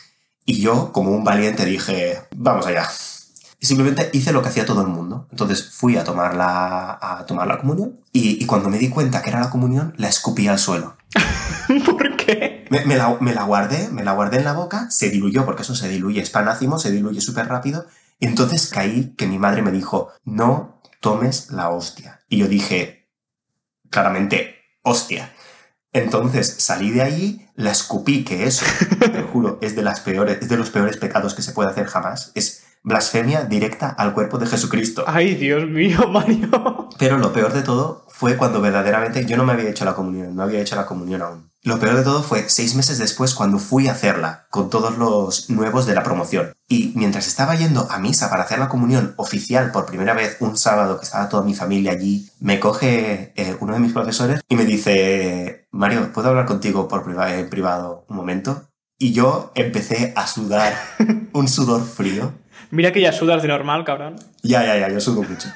y 0.45 0.61
yo, 0.61 0.93
como 0.93 1.13
un 1.13 1.25
valiente, 1.25 1.65
dije, 1.65 2.23
vamos 2.35 2.67
allá. 2.67 2.89
Y 3.61 3.67
simplemente 3.67 4.11
hice 4.13 4.33
lo 4.33 4.43
que 4.43 4.49
hacía 4.49 4.67
todo 4.67 4.83
el 4.83 4.89
mundo. 4.89 5.27
Entonces 5.31 5.71
fui 5.71 5.97
a 5.97 6.05
tomar 6.05 6.35
la, 6.35 6.99
a 7.01 7.27
tomar 7.27 7.47
la 7.47 7.59
comunión 7.59 8.01
y, 8.13 8.43
y 8.43 8.47
cuando 8.47 8.69
me 8.69 8.79
di 8.79 8.89
cuenta 8.89 9.21
que 9.21 9.31
era 9.31 9.41
la 9.41 9.51
comunión, 9.51 9.95
la 9.97 10.09
escupí 10.09 10.49
al 10.49 10.59
suelo. 10.59 10.97
¿Por 11.85 12.17
qué? 12.17 12.67
Me, 12.71 12.85
me, 12.85 12.97
la, 12.97 13.17
me, 13.21 13.35
la, 13.35 13.43
guardé, 13.45 13.89
me 13.91 14.05
la 14.05 14.13
guardé 14.13 14.39
en 14.39 14.45
la 14.45 14.53
boca, 14.53 14.91
se 14.91 15.11
diluyó, 15.11 15.45
porque 15.45 15.63
eso 15.63 15.75
se 15.75 15.89
diluye, 15.89 16.21
es 16.21 16.31
panácimo, 16.31 16.79
se 16.79 16.91
diluye 16.91 17.21
súper 17.21 17.49
rápido, 17.49 17.87
y 18.19 18.27
entonces 18.27 18.69
caí 18.69 19.15
que 19.17 19.27
mi 19.27 19.39
madre 19.39 19.63
me 19.63 19.71
dijo, 19.71 20.11
no 20.25 20.81
tomes 21.01 21.51
la 21.51 21.71
hostia. 21.71 22.21
Y 22.29 22.39
yo 22.39 22.49
dije, 22.49 23.09
claramente, 23.91 24.57
hostia. 24.83 25.33
Entonces 25.93 26.57
salí 26.59 26.91
de 26.91 27.03
allí, 27.03 27.47
la 27.55 27.71
escupí, 27.71 28.25
que 28.25 28.45
eso, 28.45 28.65
te 29.01 29.09
lo 29.09 29.29
juro, 29.29 29.59
es 29.63 29.75
de, 29.77 29.83
las 29.83 30.01
peores, 30.01 30.39
es 30.41 30.49
de 30.49 30.57
los 30.57 30.71
peores 30.71 30.97
pecados 30.97 31.35
que 31.35 31.43
se 31.43 31.53
puede 31.53 31.71
hacer 31.71 31.87
jamás. 31.87 32.33
Es 32.35 32.65
blasfemia 32.83 33.45
directa 33.45 33.89
al 33.89 34.15
cuerpo 34.15 34.39
de 34.39 34.47
Jesucristo. 34.47 35.05
Ay, 35.07 35.35
Dios 35.35 35.69
mío, 35.69 36.09
Mario. 36.13 36.89
Pero 36.99 37.19
lo 37.19 37.33
peor 37.33 37.53
de 37.53 37.63
todo 37.63 38.05
fue 38.09 38.37
cuando 38.37 38.61
verdaderamente 38.61 39.25
yo 39.25 39.37
no 39.37 39.45
me 39.45 39.53
había 39.53 39.71
hecho 39.71 39.85
la 39.85 39.95
comunión, 39.95 40.35
no 40.35 40.43
había 40.43 40.61
hecho 40.61 40.77
la 40.77 40.87
comunión 40.87 41.23
aún. 41.23 41.51
Lo 41.69 41.79
peor 41.79 41.99
de 41.99 42.03
todo 42.03 42.23
fue 42.23 42.49
seis 42.49 42.75
meses 42.75 42.97
después 42.97 43.35
cuando 43.35 43.59
fui 43.59 43.89
a 43.89 43.93
hacerla, 43.93 44.47
con 44.49 44.71
todos 44.71 44.97
los 44.97 45.51
nuevos 45.51 45.85
de 45.85 45.95
la 45.95 46.03
promoción. 46.03 46.55
Y 46.67 46.93
mientras 46.95 47.27
estaba 47.27 47.57
yendo 47.57 47.87
a 47.91 47.99
misa 47.99 48.31
para 48.31 48.45
hacer 48.45 48.59
la 48.59 48.71
comunión 48.71 49.13
oficial 49.19 49.71
por 49.71 49.85
primera 49.85 50.15
vez 50.15 50.39
un 50.41 50.57
sábado 50.57 50.99
que 50.99 51.05
estaba 51.05 51.29
toda 51.29 51.43
mi 51.43 51.55
familia 51.55 51.93
allí, 51.93 52.31
me 52.41 52.59
coge 52.59 53.35
eh, 53.37 53.55
uno 53.61 53.75
de 53.75 53.81
mis 53.81 53.93
profesores 53.93 54.41
y 54.49 54.57
me 54.57 54.65
dice, 54.65 55.69
Mario, 55.71 56.11
¿puedo 56.11 56.31
hablar 56.31 56.47
contigo 56.47 56.89
por 56.89 57.05
priva 57.05 57.35
en 57.35 57.51
privado 57.51 58.07
un 58.09 58.17
momento? 58.17 58.71
Y 58.97 59.13
yo 59.13 59.53
empecé 59.55 60.15
a 60.17 60.27
sudar 60.27 60.73
un 61.35 61.49
sudor 61.49 61.85
frío. 61.85 62.33
Mira 62.71 62.95
que 62.95 63.03
ya 63.03 63.13
sudas 63.13 63.43
de 63.43 63.49
normal, 63.49 63.85
cabrón. 63.85 64.17
Ya, 64.43 64.65
ya, 64.65 64.79
ya, 64.79 64.89
yo 64.89 65.01
sudo 65.03 65.23
mucho. 65.23 65.51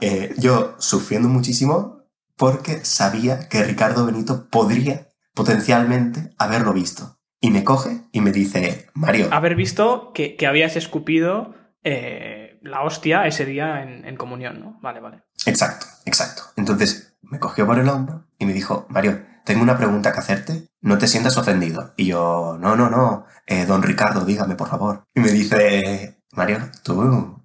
eh, 0.00 0.34
yo 0.38 0.76
sufriendo 0.78 1.28
muchísimo 1.28 2.04
porque 2.38 2.86
sabía 2.86 3.50
que 3.50 3.64
Ricardo 3.64 4.06
Benito 4.06 4.48
podría 4.48 5.07
potencialmente 5.38 6.34
haberlo 6.36 6.72
visto. 6.72 7.20
Y 7.40 7.50
me 7.50 7.62
coge 7.62 8.02
y 8.10 8.20
me 8.20 8.32
dice, 8.32 8.88
Mario. 8.94 9.28
Haber 9.30 9.54
visto 9.54 10.10
que, 10.12 10.34
que 10.34 10.48
habías 10.48 10.74
escupido 10.74 11.54
eh, 11.84 12.58
la 12.60 12.82
hostia 12.82 13.24
ese 13.28 13.44
día 13.44 13.84
en, 13.84 14.04
en, 14.04 14.16
comunión, 14.16 14.58
¿no? 14.58 14.80
Vale, 14.82 14.98
vale. 14.98 15.22
Exacto, 15.46 15.86
exacto. 16.04 16.42
Entonces 16.56 17.16
me 17.22 17.38
cogió 17.38 17.66
por 17.66 17.78
el 17.78 17.88
hombro 17.88 18.26
y 18.36 18.46
me 18.46 18.52
dijo, 18.52 18.86
Mario, 18.88 19.22
tengo 19.44 19.62
una 19.62 19.78
pregunta 19.78 20.12
que 20.12 20.18
hacerte. 20.18 20.68
No 20.80 20.98
te 20.98 21.06
sientas 21.06 21.38
ofendido. 21.38 21.94
Y 21.96 22.06
yo, 22.06 22.58
no, 22.60 22.74
no, 22.74 22.90
no. 22.90 23.24
Eh, 23.46 23.64
don 23.64 23.84
Ricardo, 23.84 24.24
dígame, 24.24 24.56
por 24.56 24.68
favor. 24.68 25.04
Y 25.14 25.20
me 25.20 25.30
dice, 25.30 26.20
Mario, 26.32 26.58
tú, 26.82 27.40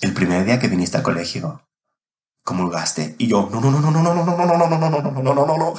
el 0.00 0.14
primer 0.14 0.44
día 0.44 0.60
que 0.60 0.68
viniste 0.68 0.96
al 0.96 1.02
colegio, 1.02 1.66
¿comulgaste? 2.44 3.14
Y 3.18 3.28
yo, 3.28 3.48
no, 3.52 3.60
no, 3.60 3.70
no, 3.70 3.80
no, 3.80 3.90
no, 3.90 4.02
no, 4.02 4.14
no, 4.14 4.24
no, 4.24 4.34
no, 4.34 4.46
no, 4.46 4.68
no, 4.68 4.78
no, 4.78 5.00
no, 5.00 5.22
no, 5.22 5.34
no, 5.34 5.46
no, 5.46 5.56
no. 5.58 5.74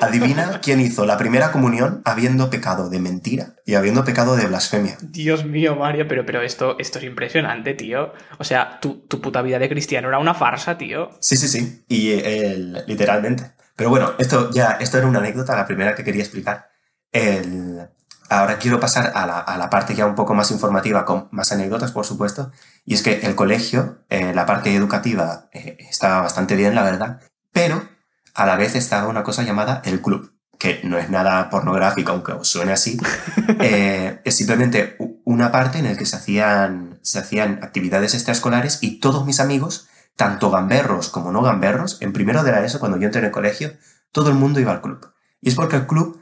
Adivina 0.00 0.60
quién 0.60 0.80
hizo 0.80 1.06
la 1.06 1.16
primera 1.16 1.50
comunión 1.52 2.02
habiendo 2.04 2.50
pecado 2.50 2.88
de 2.88 3.00
mentira 3.00 3.54
y 3.64 3.74
habiendo 3.74 4.04
pecado 4.04 4.36
de 4.36 4.46
blasfemia. 4.46 4.96
Dios 5.00 5.44
mío, 5.44 5.76
Mario, 5.76 6.06
pero, 6.08 6.24
pero 6.24 6.42
esto, 6.42 6.76
esto 6.78 6.98
es 6.98 7.04
impresionante, 7.04 7.74
tío. 7.74 8.12
O 8.38 8.44
sea, 8.44 8.78
tu, 8.80 9.06
tu 9.08 9.20
puta 9.20 9.42
vida 9.42 9.58
de 9.58 9.68
cristiano 9.68 10.08
era 10.08 10.18
una 10.18 10.34
farsa, 10.34 10.78
tío. 10.78 11.10
Sí, 11.20 11.36
sí, 11.36 11.48
sí. 11.48 11.84
Y 11.88 12.12
él, 12.12 12.84
literalmente. 12.86 13.52
Pero 13.74 13.90
bueno, 13.90 14.12
esto 14.18 14.50
ya, 14.50 14.78
esto 14.80 14.98
era 14.98 15.06
una 15.06 15.18
anécdota, 15.18 15.56
la 15.56 15.66
primera 15.66 15.94
que 15.94 16.04
quería 16.04 16.22
explicar. 16.22 16.68
El, 17.12 17.88
ahora 18.28 18.58
quiero 18.58 18.80
pasar 18.80 19.12
a 19.14 19.26
la, 19.26 19.38
a 19.38 19.56
la, 19.58 19.70
parte 19.70 19.94
ya 19.94 20.06
un 20.06 20.14
poco 20.14 20.34
más 20.34 20.50
informativa, 20.50 21.04
con 21.04 21.28
más 21.30 21.52
anécdotas, 21.52 21.92
por 21.92 22.04
supuesto. 22.04 22.50
Y 22.84 22.94
es 22.94 23.02
que 23.02 23.20
el 23.20 23.34
colegio, 23.34 23.98
eh, 24.08 24.32
la 24.34 24.46
parte 24.46 24.74
educativa, 24.74 25.48
eh, 25.52 25.76
estaba 25.90 26.20
bastante 26.20 26.56
bien, 26.56 26.74
la 26.74 26.82
verdad. 26.82 27.20
Pero 27.52 27.88
a 28.34 28.46
la 28.46 28.56
vez 28.56 28.74
estaba 28.74 29.08
una 29.08 29.22
cosa 29.22 29.42
llamada 29.42 29.82
el 29.84 30.02
club, 30.02 30.32
que 30.58 30.80
no 30.84 30.98
es 30.98 31.10
nada 31.10 31.50
pornográfico, 31.50 32.12
aunque 32.12 32.32
os 32.32 32.48
suene 32.48 32.72
así. 32.72 32.98
eh, 33.60 34.20
es 34.24 34.36
simplemente 34.36 34.96
una 35.24 35.50
parte 35.50 35.78
en 35.78 35.84
la 35.86 35.96
que 35.96 36.06
se 36.06 36.16
hacían, 36.16 36.98
se 37.02 37.18
hacían 37.18 37.60
actividades 37.62 38.14
extraescolares 38.14 38.78
y 38.82 39.00
todos 39.00 39.24
mis 39.24 39.40
amigos, 39.40 39.88
tanto 40.16 40.50
gamberros 40.50 41.08
como 41.08 41.32
no 41.32 41.42
gamberros, 41.42 41.98
en 42.00 42.12
primero 42.12 42.42
de 42.42 42.52
la 42.52 42.64
ESO, 42.64 42.80
cuando 42.80 42.98
yo 42.98 43.06
entré 43.06 43.20
en 43.20 43.26
el 43.26 43.32
colegio, 43.32 43.74
todo 44.12 44.30
el 44.30 44.34
mundo 44.34 44.60
iba 44.60 44.72
al 44.72 44.80
club. 44.80 45.12
Y 45.40 45.50
es 45.50 45.54
porque 45.54 45.76
el 45.76 45.86
club 45.86 46.20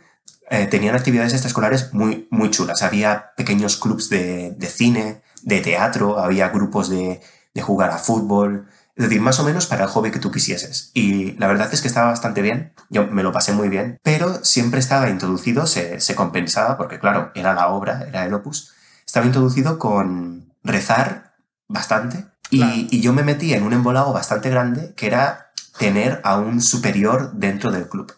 eh, 0.55 0.67
tenían 0.67 0.95
actividades 0.95 1.33
extraescolares 1.33 1.93
muy, 1.93 2.29
muy 2.31 2.51
chulas. 2.51 2.83
Había 2.83 3.33
pequeños 3.37 3.77
clubs 3.77 4.09
de, 4.09 4.53
de 4.57 4.67
cine, 4.69 5.23
de 5.43 5.61
teatro, 5.61 6.19
había 6.19 6.49
grupos 6.49 6.89
de, 6.89 7.21
de 7.53 7.63
jugar 7.63 7.91
a 7.91 7.99
fútbol, 7.99 8.69
es 8.97 9.05
decir, 9.05 9.21
más 9.21 9.41
o 9.41 9.45
menos 9.45 9.67
para 9.67 9.85
el 9.85 9.91
hobby 9.91 10.11
que 10.13 10.21
tú 10.21 10.31
quisieses. 10.31 10.91
Y 10.95 11.33
la 11.33 11.49
verdad 11.49 11.73
es 11.73 11.81
que 11.81 11.89
estaba 11.89 12.11
bastante 12.11 12.43
bien, 12.43 12.73
yo 12.89 13.07
me 13.09 13.23
lo 13.23 13.33
pasé 13.33 13.53
muy 13.53 13.69
bien, 13.69 13.99
pero 14.03 14.45
siempre 14.45 14.79
estaba 14.79 15.11
introducido, 15.11 15.67
se, 15.67 16.01
se 16.01 16.15
compensaba, 16.15 16.77
porque 16.77 17.01
claro, 17.01 17.33
era 17.35 17.55
la 17.55 17.69
obra, 17.69 18.05
era 18.07 18.25
el 18.25 18.35
opus, 18.35 18.73
estaba 19.05 19.27
introducido 19.27 19.79
con 19.79 20.53
rezar 20.63 21.35
bastante 21.67 22.27
y, 22.51 22.59
claro. 22.59 22.75
y 22.77 23.01
yo 23.01 23.13
me 23.13 23.25
metí 23.25 23.55
en 23.55 23.65
un 23.65 23.73
embolado 23.73 24.13
bastante 24.13 24.51
grande 24.51 24.95
que 24.95 25.07
era 25.07 25.53
tener 25.79 26.21
a 26.23 26.39
un 26.39 26.61
superior 26.61 27.33
dentro 27.33 27.73
del 27.73 27.89
club. 27.89 28.13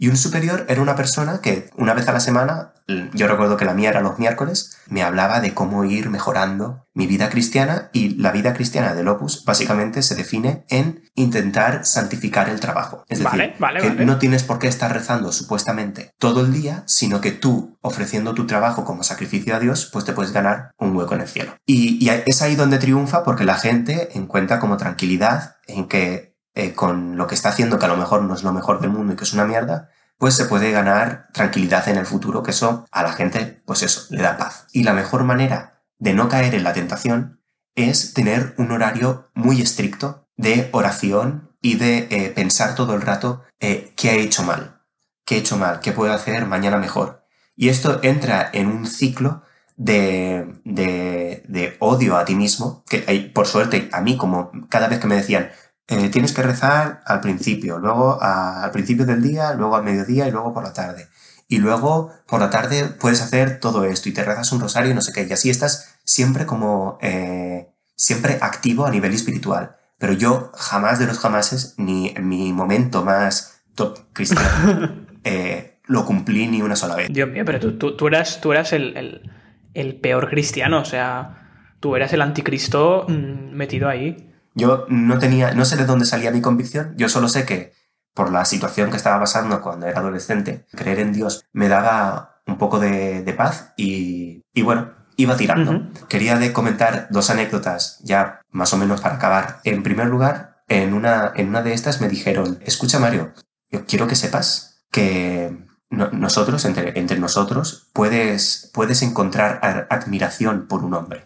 Y 0.00 0.08
un 0.08 0.16
superior 0.16 0.64
era 0.70 0.80
una 0.80 0.96
persona 0.96 1.42
que 1.42 1.68
una 1.76 1.92
vez 1.92 2.08
a 2.08 2.12
la 2.12 2.20
semana, 2.20 2.72
yo 3.12 3.28
recuerdo 3.28 3.58
que 3.58 3.66
la 3.66 3.74
mía 3.74 3.90
era 3.90 4.00
los 4.00 4.18
miércoles, 4.18 4.78
me 4.88 5.02
hablaba 5.02 5.40
de 5.40 5.52
cómo 5.52 5.84
ir 5.84 6.08
mejorando 6.08 6.86
mi 6.94 7.06
vida 7.06 7.28
cristiana 7.28 7.90
y 7.92 8.14
la 8.16 8.32
vida 8.32 8.54
cristiana 8.54 8.94
del 8.94 9.08
Opus 9.08 9.44
básicamente 9.44 10.00
se 10.02 10.14
define 10.14 10.64
en 10.70 11.04
intentar 11.14 11.84
santificar 11.84 12.48
el 12.48 12.60
trabajo. 12.60 13.04
Es 13.10 13.18
decir, 13.18 13.54
que 13.82 14.04
no 14.06 14.18
tienes 14.18 14.42
por 14.42 14.58
qué 14.58 14.68
estar 14.68 14.90
rezando 14.90 15.32
supuestamente 15.32 16.12
todo 16.18 16.40
el 16.40 16.52
día, 16.54 16.82
sino 16.86 17.20
que 17.20 17.32
tú, 17.32 17.78
ofreciendo 17.82 18.32
tu 18.32 18.46
trabajo 18.46 18.86
como 18.86 19.02
sacrificio 19.02 19.54
a 19.54 19.60
Dios, 19.60 19.90
pues 19.92 20.06
te 20.06 20.14
puedes 20.14 20.32
ganar 20.32 20.70
un 20.78 20.96
hueco 20.96 21.14
en 21.14 21.20
el 21.20 21.28
cielo. 21.28 21.54
Y, 21.66 22.08
es 22.26 22.40
ahí 22.40 22.56
donde 22.56 22.78
triunfa 22.78 23.22
porque 23.22 23.44
la 23.44 23.56
gente 23.56 24.08
encuentra 24.14 24.60
como 24.60 24.78
tranquilidad 24.78 25.56
en 25.66 25.88
que 25.88 26.29
eh, 26.54 26.74
con 26.74 27.16
lo 27.16 27.26
que 27.26 27.34
está 27.34 27.50
haciendo, 27.50 27.78
que 27.78 27.86
a 27.86 27.88
lo 27.88 27.96
mejor 27.96 28.22
no 28.22 28.34
es 28.34 28.42
lo 28.42 28.52
mejor 28.52 28.80
del 28.80 28.90
mundo 28.90 29.12
y 29.12 29.16
que 29.16 29.24
es 29.24 29.32
una 29.32 29.44
mierda, 29.44 29.90
pues 30.18 30.34
se 30.34 30.44
puede 30.44 30.70
ganar 30.70 31.28
tranquilidad 31.32 31.88
en 31.88 31.96
el 31.96 32.06
futuro, 32.06 32.42
que 32.42 32.50
eso 32.50 32.86
a 32.90 33.02
la 33.02 33.12
gente, 33.12 33.62
pues 33.64 33.82
eso, 33.82 34.06
le 34.10 34.22
da 34.22 34.36
paz. 34.36 34.66
Y 34.72 34.82
la 34.82 34.92
mejor 34.92 35.24
manera 35.24 35.82
de 35.98 36.12
no 36.12 36.28
caer 36.28 36.54
en 36.54 36.64
la 36.64 36.72
tentación 36.72 37.40
es 37.74 38.12
tener 38.12 38.54
un 38.58 38.70
horario 38.72 39.30
muy 39.34 39.62
estricto 39.62 40.28
de 40.36 40.68
oración 40.72 41.56
y 41.62 41.76
de 41.76 42.08
eh, 42.10 42.32
pensar 42.34 42.74
todo 42.74 42.94
el 42.94 43.02
rato 43.02 43.42
eh, 43.60 43.92
qué 43.96 44.10
he 44.10 44.20
hecho 44.20 44.42
mal, 44.42 44.82
qué 45.24 45.36
he 45.36 45.38
hecho 45.38 45.56
mal, 45.56 45.80
qué 45.80 45.92
puedo 45.92 46.12
hacer 46.12 46.46
mañana 46.46 46.78
mejor. 46.78 47.24
Y 47.56 47.68
esto 47.68 48.00
entra 48.02 48.50
en 48.52 48.66
un 48.66 48.86
ciclo 48.86 49.42
de, 49.76 50.60
de, 50.64 51.44
de 51.48 51.76
odio 51.78 52.16
a 52.16 52.24
ti 52.24 52.34
mismo, 52.34 52.84
que 52.88 53.30
por 53.34 53.46
suerte 53.46 53.88
a 53.92 54.00
mí 54.00 54.16
como 54.16 54.50
cada 54.68 54.88
vez 54.88 54.98
que 54.98 55.06
me 55.06 55.16
decían, 55.16 55.50
eh, 55.90 56.08
tienes 56.08 56.32
que 56.32 56.42
rezar 56.42 57.02
al 57.04 57.20
principio, 57.20 57.80
luego 57.80 58.22
al 58.22 58.70
principio 58.70 59.04
del 59.04 59.20
día, 59.20 59.54
luego 59.54 59.74
al 59.74 59.82
mediodía 59.82 60.28
y 60.28 60.30
luego 60.30 60.54
por 60.54 60.62
la 60.62 60.72
tarde. 60.72 61.08
Y 61.48 61.58
luego 61.58 62.12
por 62.28 62.38
la 62.38 62.48
tarde 62.48 62.84
puedes 62.84 63.20
hacer 63.20 63.58
todo 63.58 63.84
esto 63.84 64.08
y 64.08 64.12
te 64.12 64.22
rezas 64.22 64.52
un 64.52 64.60
rosario 64.60 64.92
y 64.92 64.94
no 64.94 65.00
sé 65.00 65.12
qué. 65.12 65.26
Y 65.28 65.32
así 65.32 65.50
estás 65.50 65.98
siempre 66.04 66.46
como, 66.46 66.96
eh, 67.02 67.70
siempre 67.96 68.38
activo 68.40 68.86
a 68.86 68.90
nivel 68.90 69.12
espiritual. 69.12 69.78
Pero 69.98 70.12
yo 70.12 70.52
jamás 70.54 71.00
de 71.00 71.06
los 71.06 71.18
jamases, 71.18 71.74
ni 71.76 72.10
en 72.10 72.28
mi 72.28 72.52
momento 72.52 73.04
más 73.04 73.64
top 73.74 73.98
cristiano, 74.12 75.06
eh, 75.24 75.80
lo 75.86 76.04
cumplí 76.04 76.46
ni 76.46 76.62
una 76.62 76.76
sola 76.76 76.94
vez. 76.94 77.08
Dios 77.10 77.28
mío, 77.28 77.42
pero 77.44 77.58
tú, 77.58 77.96
tú, 77.96 78.06
eras, 78.06 78.40
tú 78.40 78.52
eras 78.52 78.72
el, 78.72 79.28
el 79.74 79.96
peor 79.96 80.30
cristiano, 80.30 80.78
o 80.78 80.84
sea, 80.84 81.74
tú 81.80 81.96
eras 81.96 82.12
el 82.12 82.22
anticristo 82.22 83.06
mm, 83.08 83.56
metido 83.56 83.88
ahí. 83.88 84.29
Yo 84.60 84.84
no 84.88 85.18
tenía, 85.18 85.54
no 85.54 85.64
sé 85.64 85.76
de 85.76 85.86
dónde 85.86 86.04
salía 86.04 86.30
mi 86.30 86.42
convicción, 86.42 86.92
yo 86.96 87.08
solo 87.08 87.28
sé 87.28 87.46
que 87.46 87.72
por 88.14 88.30
la 88.30 88.44
situación 88.44 88.90
que 88.90 88.98
estaba 88.98 89.18
pasando 89.18 89.62
cuando 89.62 89.86
era 89.86 90.00
adolescente, 90.00 90.66
creer 90.72 90.98
en 90.98 91.14
Dios 91.14 91.46
me 91.52 91.68
daba 91.68 92.42
un 92.46 92.58
poco 92.58 92.78
de, 92.78 93.34
paz 93.36 93.72
y, 93.78 94.42
bueno, 94.62 94.92
iba 95.16 95.36
tirando. 95.36 95.88
Quería 96.08 96.36
de 96.36 96.52
comentar 96.52 97.08
dos 97.10 97.30
anécdotas 97.30 98.00
ya 98.02 98.42
más 98.50 98.74
o 98.74 98.76
menos 98.76 99.00
para 99.00 99.14
acabar. 99.14 99.60
En 99.64 99.82
primer 99.82 100.08
lugar, 100.08 100.62
en 100.68 100.92
una, 100.92 101.32
en 101.34 101.48
una 101.48 101.62
de 101.62 101.72
estas 101.72 102.02
me 102.02 102.08
dijeron, 102.08 102.58
escucha 102.62 102.98
Mario, 102.98 103.32
yo 103.70 103.86
quiero 103.86 104.06
que 104.06 104.16
sepas 104.16 104.84
que 104.90 105.56
nosotros, 105.88 106.64
entre, 106.66 106.98
entre, 106.98 107.18
nosotros, 107.18 107.88
puedes, 107.94 108.70
puedes 108.74 109.02
encontrar 109.02 109.86
admiración 109.88 110.66
por 110.68 110.84
un 110.84 110.94
hombre. 110.94 111.24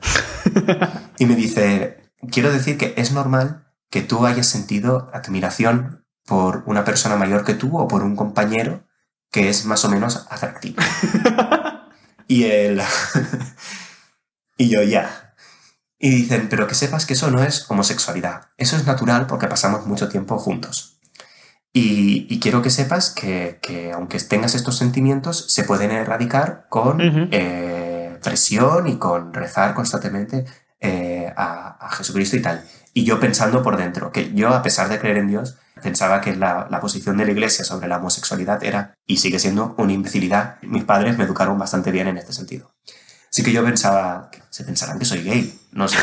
y 1.19 1.27
me 1.27 1.35
dice, 1.35 2.04
quiero 2.31 2.53
decir 2.53 2.79
que 2.79 2.95
es 2.97 3.13
normal 3.13 3.67
que 3.91 4.03
tú 4.03 4.27
hayas 4.27 4.47
sentido 4.47 5.11
admiración 5.13 6.05
por 6.27 6.65
una 6.67 6.85
persona 6.85 7.17
mayor 7.17 7.45
que 7.45 7.55
tú 7.55 7.79
o 7.79 7.89
por 7.89 8.03
un 8.03 8.17
compañero 8.17 8.85
que 9.31 9.49
es 9.49 9.65
más 9.65 9.85
o 9.85 9.89
menos 9.89 10.27
atractivo. 10.31 10.83
y 12.29 12.45
él... 12.45 12.81
y 14.57 14.69
yo 14.69 14.83
ya. 14.83 15.35
Y 15.99 16.11
dicen, 16.11 16.49
pero 16.49 16.67
que 16.67 16.75
sepas 16.75 17.07
que 17.07 17.15
eso 17.15 17.31
no 17.31 17.43
es 17.43 17.69
homosexualidad. 17.71 18.49
Eso 18.57 18.77
es 18.77 18.87
natural 18.87 19.27
porque 19.27 19.49
pasamos 19.49 19.87
mucho 19.87 20.09
tiempo 20.09 20.39
juntos. 20.39 21.01
Y, 21.73 22.39
quiero 22.39 22.63
que 22.63 22.71
sepas 22.71 23.11
que, 23.11 23.91
aunque 23.93 24.21
tengas 24.21 24.55
estos 24.55 24.77
sentimientos, 24.77 25.53
se 25.53 25.65
pueden 25.65 25.91
erradicar 25.91 26.67
con 26.69 27.01
eh, 27.01 28.17
presión 28.23 28.87
y 28.87 28.97
con 28.99 29.35
rezar 29.35 29.75
constantemente 29.75 30.45
eh, 30.85 31.33
a, 31.35 31.89
Jesucristo 31.93 32.37
y 32.37 32.43
tal. 32.43 32.63
Y 32.93 33.05
yo 33.05 33.19
pensando 33.19 33.63
por 33.63 33.79
dentro, 33.79 34.13
que 34.13 34.35
yo, 34.35 34.51
a 34.51 34.63
pesar 34.63 34.91
de 34.91 34.99
creer 34.99 35.17
en 35.17 35.29
Dios, 35.29 35.57
pensaba 35.83 36.21
que 36.21 36.37
la, 36.37 36.69
posición 36.79 37.17
de 37.17 37.25
la 37.25 37.33
iglesia 37.33 37.65
sobre 37.65 37.89
la 37.89 37.97
homosexualidad 37.97 38.63
era 38.63 38.95
y 39.07 39.17
sigue 39.17 39.39
siendo 39.39 39.75
una 39.79 39.95
imbecilidad. 39.95 40.59
Mis 40.61 40.85
padres 40.85 41.17
me 41.17 41.25
educaron 41.25 41.59
bastante 41.59 41.91
bien 41.91 42.07
en 42.09 42.19
este 42.19 42.35
sentido. 42.35 42.75
Así 43.31 43.43
que 43.43 43.53
yo 43.53 43.65
pensaba, 43.65 44.31
se 44.51 44.65
pensarán 44.65 44.99
que 44.99 45.07
soy 45.07 45.23
gay, 45.23 45.59
no 45.73 45.89
sé. 45.89 45.97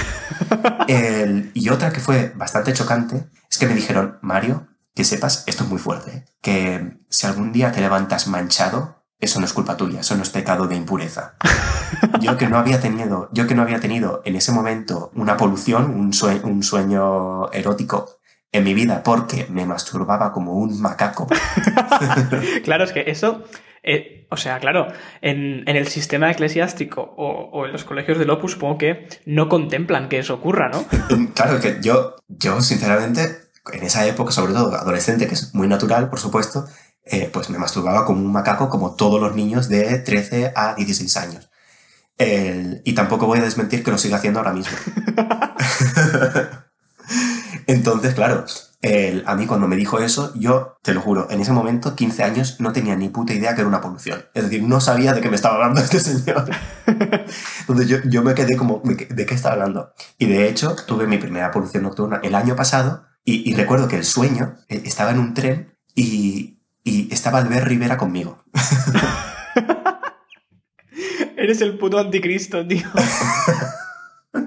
y 1.53 1.69
otra 1.69 1.93
que 1.93 1.99
fue 1.99 2.33
bastante 2.35 2.73
chocante 2.73 3.27
es 3.49 3.59
que 3.59 3.67
me 3.67 3.75
dijeron, 3.75 4.17
Mario, 4.21 4.67
que 4.95 5.03
sepas, 5.03 5.43
esto 5.45 5.63
es 5.63 5.69
muy 5.69 5.79
fuerte, 5.79 6.25
que 6.41 6.97
si 7.09 7.27
algún 7.27 7.51
día 7.51 7.71
te 7.71 7.81
levantas 7.81 8.25
manchado, 8.25 9.00
eso 9.21 9.39
no 9.39 9.45
es 9.45 9.53
culpa 9.53 9.77
tuya, 9.77 10.01
eso 10.01 10.15
no 10.15 10.23
es 10.23 10.29
pecado 10.29 10.67
de 10.67 10.75
impureza. 10.75 11.35
Yo 12.19 12.37
que 12.37 12.47
no 12.47 12.57
había 12.57 12.79
tenido, 12.79 13.29
yo 13.31 13.47
que 13.47 13.55
no 13.55 13.61
había 13.61 13.79
tenido 13.79 14.21
en 14.25 14.35
ese 14.35 14.51
momento 14.51 15.11
una 15.15 15.37
polución, 15.37 15.85
un, 15.91 16.11
un 16.43 16.63
sueño 16.63 17.51
erótico 17.51 18.21
en 18.51 18.63
mi 18.63 18.73
vida 18.73 19.01
porque 19.03 19.47
me 19.49 19.65
masturbaba 19.65 20.31
como 20.31 20.53
un 20.53 20.81
macaco. 20.81 21.27
claro, 22.63 22.83
es 22.83 22.91
que 22.91 23.03
eso, 23.07 23.43
eh, 23.83 24.27
o 24.29 24.37
sea, 24.37 24.59
claro, 24.59 24.87
en, 25.21 25.67
el 25.67 25.87
sistema 25.87 26.31
eclesiástico 26.31 27.01
o, 27.17 27.65
en 27.65 27.71
los 27.71 27.83
colegios 27.83 28.17
del 28.17 28.29
Opus 28.29 28.53
supongo 28.53 28.77
que 28.77 29.07
no 29.25 29.49
contemplan 29.49 30.09
que 30.09 30.19
eso 30.19 30.35
ocurra, 30.35 30.69
¿no? 30.69 30.85
claro, 31.33 31.59
que 31.59 31.77
yo, 31.81 32.15
yo 32.27 32.61
sinceramente, 32.61 33.21
en 33.71 33.83
esa 33.83 34.05
época, 34.05 34.31
sobre 34.31 34.53
todo 34.53 34.75
adolescente, 34.75 35.27
que 35.27 35.35
es 35.35 35.53
muy 35.55 35.67
natural, 35.67 36.09
por 36.09 36.19
supuesto, 36.19 36.65
eh, 37.05 37.29
pues 37.31 37.49
me 37.49 37.57
masturbaba 37.57 38.05
como 38.05 38.21
un 38.21 38.31
macaco, 38.31 38.69
como 38.69 38.95
todos 38.95 39.19
los 39.19 39.35
niños 39.35 39.69
de 39.69 39.99
13 39.99 40.53
a 40.55 40.75
16 40.75 41.17
años. 41.17 41.49
y 42.85 42.93
tampoco 42.93 43.25
voy 43.25 43.39
a 43.39 43.43
desmentir 43.43 43.83
que 43.83 43.91
lo 43.91 43.97
siga 43.97 44.17
haciendo 44.17 44.39
ahora 44.39 44.53
mismo. 44.53 44.77
Entonces, 47.67 48.13
claro, 48.13 48.45
a 49.25 49.35
mí 49.35 49.45
cuando 49.45 49.67
me 49.67 49.75
dijo 49.75 49.99
eso, 49.99 50.33
yo, 50.35 50.77
te 50.81 50.93
lo 50.93 51.01
juro, 51.01 51.27
en 51.29 51.41
ese 51.41 51.51
momento, 51.51 51.95
15 51.95 52.23
años, 52.23 52.59
no 52.59 52.73
tenía 52.73 52.95
ni 52.95 53.09
puta 53.09 53.33
idea 53.33 53.53
que 53.53 53.61
era 53.61 53.67
una 53.67 53.81
polución. 53.81 54.23
Es 54.33 54.43
decir, 54.43 54.63
no 54.63 54.81
sabía 54.81 55.13
de 55.13 55.21
qué 55.21 55.29
me 55.29 55.35
estaba 55.35 55.55
hablando 55.55 55.81
este 55.81 55.99
señor. 55.99 56.49
Entonces 57.61 58.01
yo, 58.05 58.23
me 58.23 58.33
quedé 58.33 58.57
como, 58.57 58.81
¿de 58.83 59.25
qué 59.25 59.35
estaba 59.35 59.53
hablando? 59.53 59.93
Y 60.17 60.25
de 60.25 60.49
hecho, 60.49 60.75
tuve 60.87 61.07
mi 61.07 61.17
primera 61.17 61.51
polución 61.51 61.83
nocturna 61.83 62.19
el 62.23 62.35
año 62.35 62.55
pasado 62.55 63.03
y, 63.23 63.49
y 63.49 63.55
recuerdo 63.55 63.87
que 63.87 63.97
el 63.97 64.05
sueño 64.05 64.55
eh, 64.67 64.81
estaba 64.85 65.11
en 65.11 65.19
un 65.19 65.33
tren 65.33 65.77
y, 65.95 66.60
y 66.83 67.13
estaba 67.13 67.39
Albert 67.39 67.67
Rivera 67.67 67.97
conmigo. 67.97 68.43
Eres 71.37 71.61
el 71.61 71.77
puto 71.77 71.99
anticristo, 71.99 72.65
tío. 72.67 72.87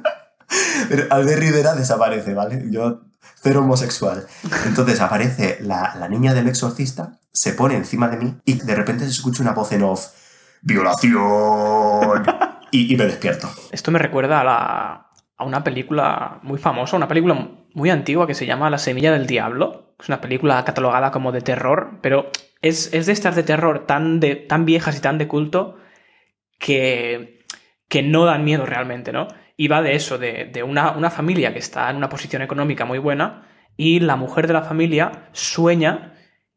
Pero 0.88 1.04
Albert 1.10 1.40
Rivera 1.40 1.74
desaparece, 1.74 2.34
¿vale? 2.34 2.64
Yo, 2.70 3.02
cero 3.42 3.60
homosexual. 3.60 4.26
Entonces 4.66 5.00
aparece 5.00 5.58
la, 5.60 6.06
niña 6.08 6.34
del 6.34 6.48
exorcista, 6.48 7.18
se 7.32 7.52
pone 7.52 7.76
encima 7.76 8.08
de 8.08 8.16
mí 8.16 8.36
y 8.44 8.54
de 8.54 8.74
repente 8.74 9.04
se 9.04 9.10
escucha 9.10 9.42
una 9.42 9.52
voz 9.52 9.72
en 9.72 9.82
off. 9.82 10.08
¡Violación! 10.62 12.24
y, 12.70 12.96
me 12.96 13.04
despierto. 13.04 13.50
Esto 13.70 13.90
me 13.90 13.98
recuerda 13.98 14.40
a, 14.40 14.44
la, 14.44 15.10
a 15.36 15.44
una 15.44 15.62
película 15.62 16.40
muy 16.42 16.58
famosa, 16.58 16.96
una 16.96 17.08
película 17.08 17.50
muy 17.74 17.90
antigua 17.90 18.26
que 18.26 18.34
se 18.34 18.46
llama 18.46 18.70
La 18.70 18.78
Semilla 18.78 19.12
del 19.12 19.26
Diablo 19.26 19.93
es 20.04 20.08
una 20.10 20.20
película 20.20 20.62
catalogada 20.66 21.10
como 21.10 21.32
de 21.32 21.40
terror, 21.40 21.98
pero 22.02 22.30
es, 22.60 22.90
de 22.90 23.10
estas 23.10 23.36
de 23.36 23.42
terror 23.42 23.86
tan, 23.86 24.20
de, 24.20 24.36
tan 24.36 24.66
viejas 24.66 24.98
y 24.98 25.00
tan 25.00 25.16
de 25.16 25.26
culto 25.26 25.78
que, 26.58 27.46
que 27.88 28.02
no 28.02 28.26
dan 28.26 28.44
miedo 28.44 28.66
realmente, 28.66 29.12
¿no? 29.12 29.28
Y 29.56 29.68
va 29.68 29.80
de 29.80 29.94
eso, 29.94 30.18
de, 30.18 30.62
una, 30.62 30.90
una 30.90 31.08
familia 31.08 31.54
que 31.54 31.58
está 31.58 31.88
en 31.88 31.96
una 31.96 32.10
posición 32.10 32.42
económica 32.42 32.84
muy 32.84 32.98
buena 32.98 33.48
y 33.78 34.00
la 34.00 34.16
mujer 34.16 34.46
de 34.46 34.52
la 34.52 34.60
familia 34.60 35.30
sueña 35.32 36.13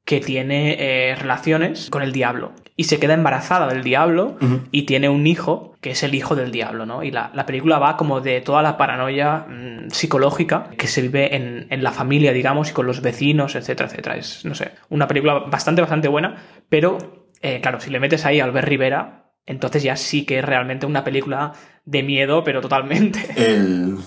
que 0.07 0.21
tiene 0.21 0.77
eh, 0.79 1.15
relaciones 1.15 1.89
con 1.89 2.01
el 2.01 2.13
diablo. 2.13 2.53
Y 2.77 2.85
se 2.85 2.97
queda 2.97 3.13
embarazada 3.13 3.67
del 3.67 3.83
diablo 3.83 4.37
y 4.71 4.83
tiene 4.83 5.09
un 5.09 5.27
hijo 5.27 5.75
que 5.81 5.91
es 5.91 6.01
el 6.01 6.15
hijo 6.15 6.33
del 6.33 6.49
diablo, 6.49 6.85
¿no? 6.85 7.03
Y 7.03 7.11
la, 7.11 7.45
película 7.45 7.77
va 7.77 7.97
como 7.97 8.21
de 8.21 8.39
toda 8.39 8.61
la 8.61 8.77
paranoia 8.77 9.39
mm, 9.49 9.89
psicológica 9.89 10.69
que 10.77 10.87
se 10.87 11.01
vive 11.01 11.35
en, 11.35 11.83
la 11.83 11.91
familia, 11.91 12.31
digamos, 12.31 12.69
y 12.69 12.73
con 12.73 12.85
los 12.85 13.01
vecinos, 13.01 13.55
etcétera, 13.55 13.89
etcétera. 13.89 14.15
Es, 14.15 14.45
no 14.45 14.55
sé, 14.55 14.71
una 14.87 15.09
película 15.09 15.39
bastante, 15.39 15.81
bastante 15.81 16.07
buena, 16.07 16.37
pero, 16.69 17.25
eh, 17.41 17.59
claro, 17.59 17.81
si 17.81 17.89
le 17.89 17.99
metes 17.99 18.25
ahí 18.25 18.39
a 18.39 18.45
Albert 18.45 18.69
Rivera, 18.69 19.26
entonces 19.47 19.81
ya 19.81 19.95
sí 19.95 20.25
que 20.25 20.39
es 20.39 20.45
realmente 20.45 20.85
una 20.85 21.03
película 21.03 21.53
de 21.85 22.03
miedo, 22.03 22.43
pero 22.43 22.61
totalmente. 22.61 23.25
El, 23.35 23.97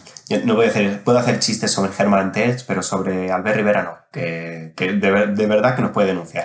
no 0.44 0.55
voy 0.55 0.66
a 0.66 0.68
hacer, 0.68 1.03
puedo 1.03 1.18
hacer 1.18 1.40
chistes 1.40 1.72
sobre 1.72 1.90
Herman 1.98 2.31
Terz, 2.31 2.62
pero 2.62 2.83
sobre 2.83 3.33
Albert 3.33 3.57
Rivera 3.57 3.83
no, 3.83 3.96
que, 4.12 4.74
que 4.76 4.92
de, 4.92 5.26
de, 5.29 5.46
verdad 5.46 5.74
que 5.74 5.83
nos 5.83 5.90
puede 5.90 6.09
denunciar. 6.09 6.44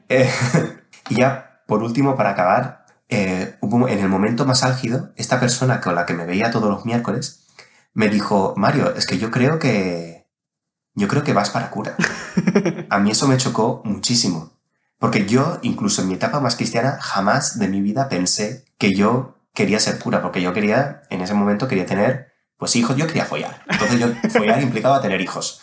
eh, 0.08 0.28
y 1.10 1.16
ya, 1.16 1.60
por 1.66 1.82
último, 1.82 2.16
para 2.16 2.30
acabar, 2.30 2.86
eh, 3.08 3.54
en 3.62 3.98
el 3.98 4.08
momento 4.08 4.46
más 4.46 4.64
álgido, 4.64 5.12
esta 5.16 5.38
persona 5.38 5.80
con 5.80 5.94
la 5.94 6.06
que 6.06 6.14
me 6.14 6.24
veía 6.24 6.50
todos 6.50 6.70
los 6.70 6.84
miércoles 6.84 7.46
me 7.92 8.08
dijo, 8.08 8.54
Mario, 8.56 8.94
es 8.94 9.06
que 9.06 9.18
yo 9.18 9.30
creo 9.30 9.58
que... 9.58 10.26
Yo 10.94 11.08
creo 11.08 11.22
que 11.22 11.34
vas 11.34 11.50
para 11.50 11.70
cura. 11.70 11.94
A 12.90 12.98
mí 12.98 13.10
eso 13.10 13.28
me 13.28 13.36
chocó 13.36 13.82
muchísimo. 13.84 14.55
Porque 14.98 15.26
yo, 15.26 15.58
incluso 15.62 16.02
en 16.02 16.08
mi 16.08 16.14
etapa 16.14 16.40
más 16.40 16.56
cristiana, 16.56 16.98
jamás 17.00 17.58
de 17.58 17.68
mi 17.68 17.80
vida 17.82 18.08
pensé 18.08 18.64
que 18.78 18.94
yo 18.94 19.36
quería 19.52 19.78
ser 19.78 19.98
pura, 19.98 20.22
porque 20.22 20.40
yo 20.40 20.52
quería, 20.52 21.02
en 21.10 21.20
ese 21.20 21.34
momento 21.34 21.68
quería 21.68 21.86
tener, 21.86 22.32
pues 22.56 22.76
hijos, 22.76 22.96
yo 22.96 23.06
quería 23.06 23.24
follar. 23.24 23.62
Entonces 23.68 24.00
yo, 24.00 24.08
follar 24.30 24.62
implicaba 24.62 25.00
tener 25.02 25.20
hijos. 25.20 25.60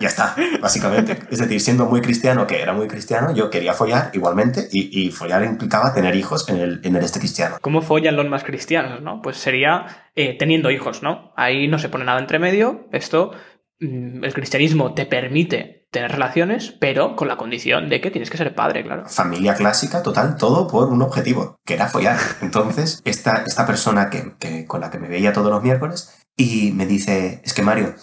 Ya 0.00 0.08
está, 0.08 0.34
básicamente. 0.60 1.16
Es 1.30 1.38
decir, 1.38 1.60
siendo 1.60 1.86
muy 1.86 2.00
cristiano, 2.00 2.46
que 2.46 2.60
era 2.60 2.72
muy 2.72 2.88
cristiano, 2.88 3.32
yo 3.34 3.50
quería 3.50 3.72
follar 3.72 4.10
igualmente 4.12 4.68
y, 4.72 5.10
follar 5.10 5.44
implicaba 5.44 5.94
tener 5.94 6.16
hijos 6.16 6.48
en 6.48 6.80
el, 6.82 6.96
este 6.96 7.20
cristiano. 7.20 7.56
¿Cómo 7.60 7.82
follan 7.82 8.16
los 8.16 8.28
más 8.28 8.42
cristianos, 8.42 9.00
no? 9.00 9.22
Pues 9.22 9.36
sería 9.36 10.08
eh, 10.16 10.36
teniendo 10.36 10.70
hijos, 10.70 11.02
¿no? 11.02 11.32
Ahí 11.36 11.68
no 11.68 11.78
se 11.78 11.88
pone 11.88 12.04
nada 12.04 12.18
entre 12.18 12.40
medio. 12.40 12.88
Esto, 12.90 13.30
mm, 13.78 14.24
el 14.24 14.34
cristianismo 14.34 14.92
te 14.92 15.06
permite 15.06 15.81
tener 15.92 16.10
relaciones, 16.10 16.74
pero 16.80 17.14
con 17.16 17.28
la 17.28 17.36
condición 17.36 17.90
de 17.90 18.00
que 18.00 18.10
tienes 18.10 18.30
que 18.30 18.38
ser 18.38 18.54
padre, 18.54 18.82
claro. 18.82 19.06
Familia 19.06 19.54
clásica, 19.54 20.02
total, 20.02 20.36
todo 20.36 20.66
por 20.66 20.88
un 20.88 21.02
objetivo, 21.02 21.60
que 21.66 21.74
era 21.74 21.86
follar. 21.86 22.18
Entonces, 22.40 23.02
esta, 23.04 23.44
esta 23.46 23.66
persona 23.66 24.08
que, 24.08 24.34
que, 24.38 24.64
con 24.64 24.80
la 24.80 24.90
que 24.90 24.98
me 24.98 25.08
veía 25.08 25.34
todos 25.34 25.50
los 25.50 25.62
miércoles 25.62 26.18
y 26.34 26.72
me 26.72 26.86
dice, 26.86 27.42
es 27.44 27.52
que 27.52 27.62
Mario, 27.62 27.94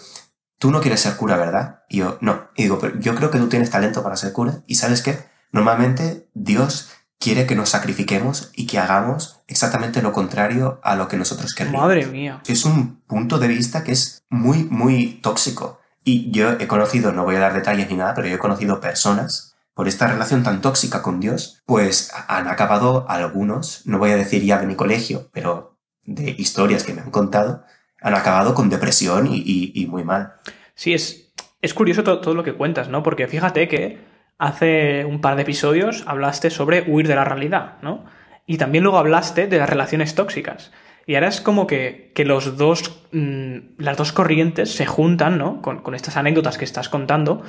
tú 0.58 0.70
no 0.70 0.80
quieres 0.80 1.00
ser 1.00 1.16
cura, 1.16 1.36
¿verdad? 1.36 1.80
Y 1.88 1.98
yo, 1.98 2.16
no. 2.20 2.48
Y 2.56 2.62
digo, 2.62 2.78
pero 2.78 2.96
yo 3.00 3.16
creo 3.16 3.32
que 3.32 3.38
tú 3.38 3.48
tienes 3.48 3.70
talento 3.70 4.04
para 4.04 4.16
ser 4.16 4.32
cura. 4.32 4.62
Y 4.68 4.76
sabes 4.76 5.02
qué? 5.02 5.18
Normalmente 5.50 6.28
Dios 6.32 6.90
quiere 7.18 7.44
que 7.44 7.56
nos 7.56 7.70
sacrifiquemos 7.70 8.52
y 8.54 8.68
que 8.68 8.78
hagamos 8.78 9.42
exactamente 9.48 10.00
lo 10.00 10.12
contrario 10.12 10.78
a 10.84 10.94
lo 10.94 11.08
que 11.08 11.16
nosotros 11.16 11.54
queremos. 11.54 11.82
Madre 11.82 12.06
mía. 12.06 12.40
Es 12.46 12.64
un 12.64 13.00
punto 13.00 13.40
de 13.40 13.48
vista 13.48 13.82
que 13.82 13.92
es 13.92 14.22
muy, 14.30 14.62
muy 14.62 15.18
tóxico. 15.22 15.79
Y 16.10 16.28
yo 16.32 16.54
he 16.58 16.66
conocido, 16.66 17.12
no 17.12 17.22
voy 17.22 17.36
a 17.36 17.38
dar 17.38 17.54
detalles 17.54 17.88
ni 17.88 17.96
nada, 17.96 18.14
pero 18.16 18.26
yo 18.26 18.34
he 18.34 18.38
conocido 18.40 18.80
personas 18.80 19.54
por 19.74 19.86
esta 19.86 20.08
relación 20.08 20.42
tan 20.42 20.60
tóxica 20.60 21.02
con 21.02 21.20
Dios, 21.20 21.62
pues 21.66 22.12
han 22.26 22.48
acabado 22.48 23.06
algunos, 23.08 23.86
no 23.86 23.98
voy 23.98 24.10
a 24.10 24.16
decir 24.16 24.42
ya 24.42 24.58
de 24.58 24.66
mi 24.66 24.74
colegio, 24.74 25.28
pero 25.32 25.78
de 26.02 26.34
historias 26.36 26.82
que 26.82 26.94
me 26.94 27.00
han 27.00 27.12
contado, 27.12 27.62
han 28.00 28.16
acabado 28.16 28.56
con 28.56 28.68
depresión 28.68 29.28
y, 29.30 29.86
muy 29.88 30.02
mal. 30.02 30.32
Sí, 30.74 30.94
es, 30.94 31.32
es 31.62 31.74
curioso 31.74 32.02
todo, 32.02 32.20
todo, 32.20 32.34
lo 32.34 32.42
que 32.42 32.54
cuentas, 32.54 32.88
¿no? 32.88 33.04
Porque 33.04 33.28
fíjate 33.28 33.68
que 33.68 34.00
hace 34.36 35.04
un 35.04 35.20
par 35.20 35.36
de 35.36 35.42
episodios 35.42 36.02
hablaste 36.08 36.50
sobre 36.50 36.90
huir 36.90 37.06
de 37.06 37.14
la 37.14 37.24
realidad, 37.24 37.74
¿no? 37.82 38.04
Y 38.46 38.56
también 38.56 38.82
luego 38.82 38.98
hablaste 38.98 39.46
de 39.46 39.58
las 39.58 39.70
relaciones 39.70 40.16
tóxicas. 40.16 40.72
Y 41.06 41.14
ahora 41.14 41.28
es 41.28 41.40
como 41.40 41.66
que, 41.66 42.12
que 42.14 42.24
los 42.24 42.56
dos, 42.56 43.02
mmm, 43.12 43.56
las 43.78 43.96
dos 43.96 44.12
corrientes 44.12 44.72
se 44.72 44.86
juntan, 44.86 45.38
¿no? 45.38 45.62
Con, 45.62 45.80
con, 45.82 45.94
estas 45.94 46.16
anécdotas 46.16 46.58
que 46.58 46.64
estás 46.64 46.88
contando 46.88 47.42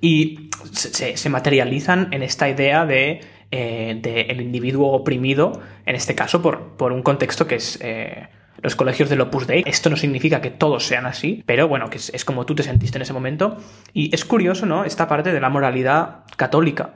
y 0.00 0.50
se, 0.72 1.16
se 1.16 1.28
materializan 1.28 2.12
en 2.12 2.22
esta 2.22 2.48
idea 2.48 2.86
de, 2.86 3.20
eh, 3.50 3.98
de, 4.00 4.22
el 4.22 4.40
individuo 4.40 4.92
oprimido, 4.92 5.60
en 5.84 5.94
este 5.94 6.14
caso 6.14 6.40
por, 6.42 6.76
por 6.76 6.92
un 6.92 7.02
contexto 7.02 7.46
que 7.46 7.56
es... 7.56 7.78
Eh, 7.82 8.28
los 8.60 8.76
colegios 8.76 9.08
del 9.08 9.20
Opus 9.20 9.48
Dei. 9.48 9.64
Esto 9.66 9.90
no 9.90 9.96
significa 9.96 10.40
que 10.40 10.50
todos 10.50 10.86
sean 10.86 11.04
así, 11.04 11.42
pero 11.46 11.66
bueno, 11.66 11.90
que 11.90 11.96
es, 11.96 12.10
es, 12.14 12.24
como 12.24 12.46
tú 12.46 12.54
te 12.54 12.62
sentiste 12.62 12.96
en 12.96 13.02
ese 13.02 13.12
momento. 13.12 13.56
Y 13.92 14.14
es 14.14 14.24
curioso, 14.24 14.66
¿no? 14.66 14.84
Esta 14.84 15.08
parte 15.08 15.32
de 15.32 15.40
la 15.40 15.48
moralidad 15.48 16.20
católica 16.36 16.94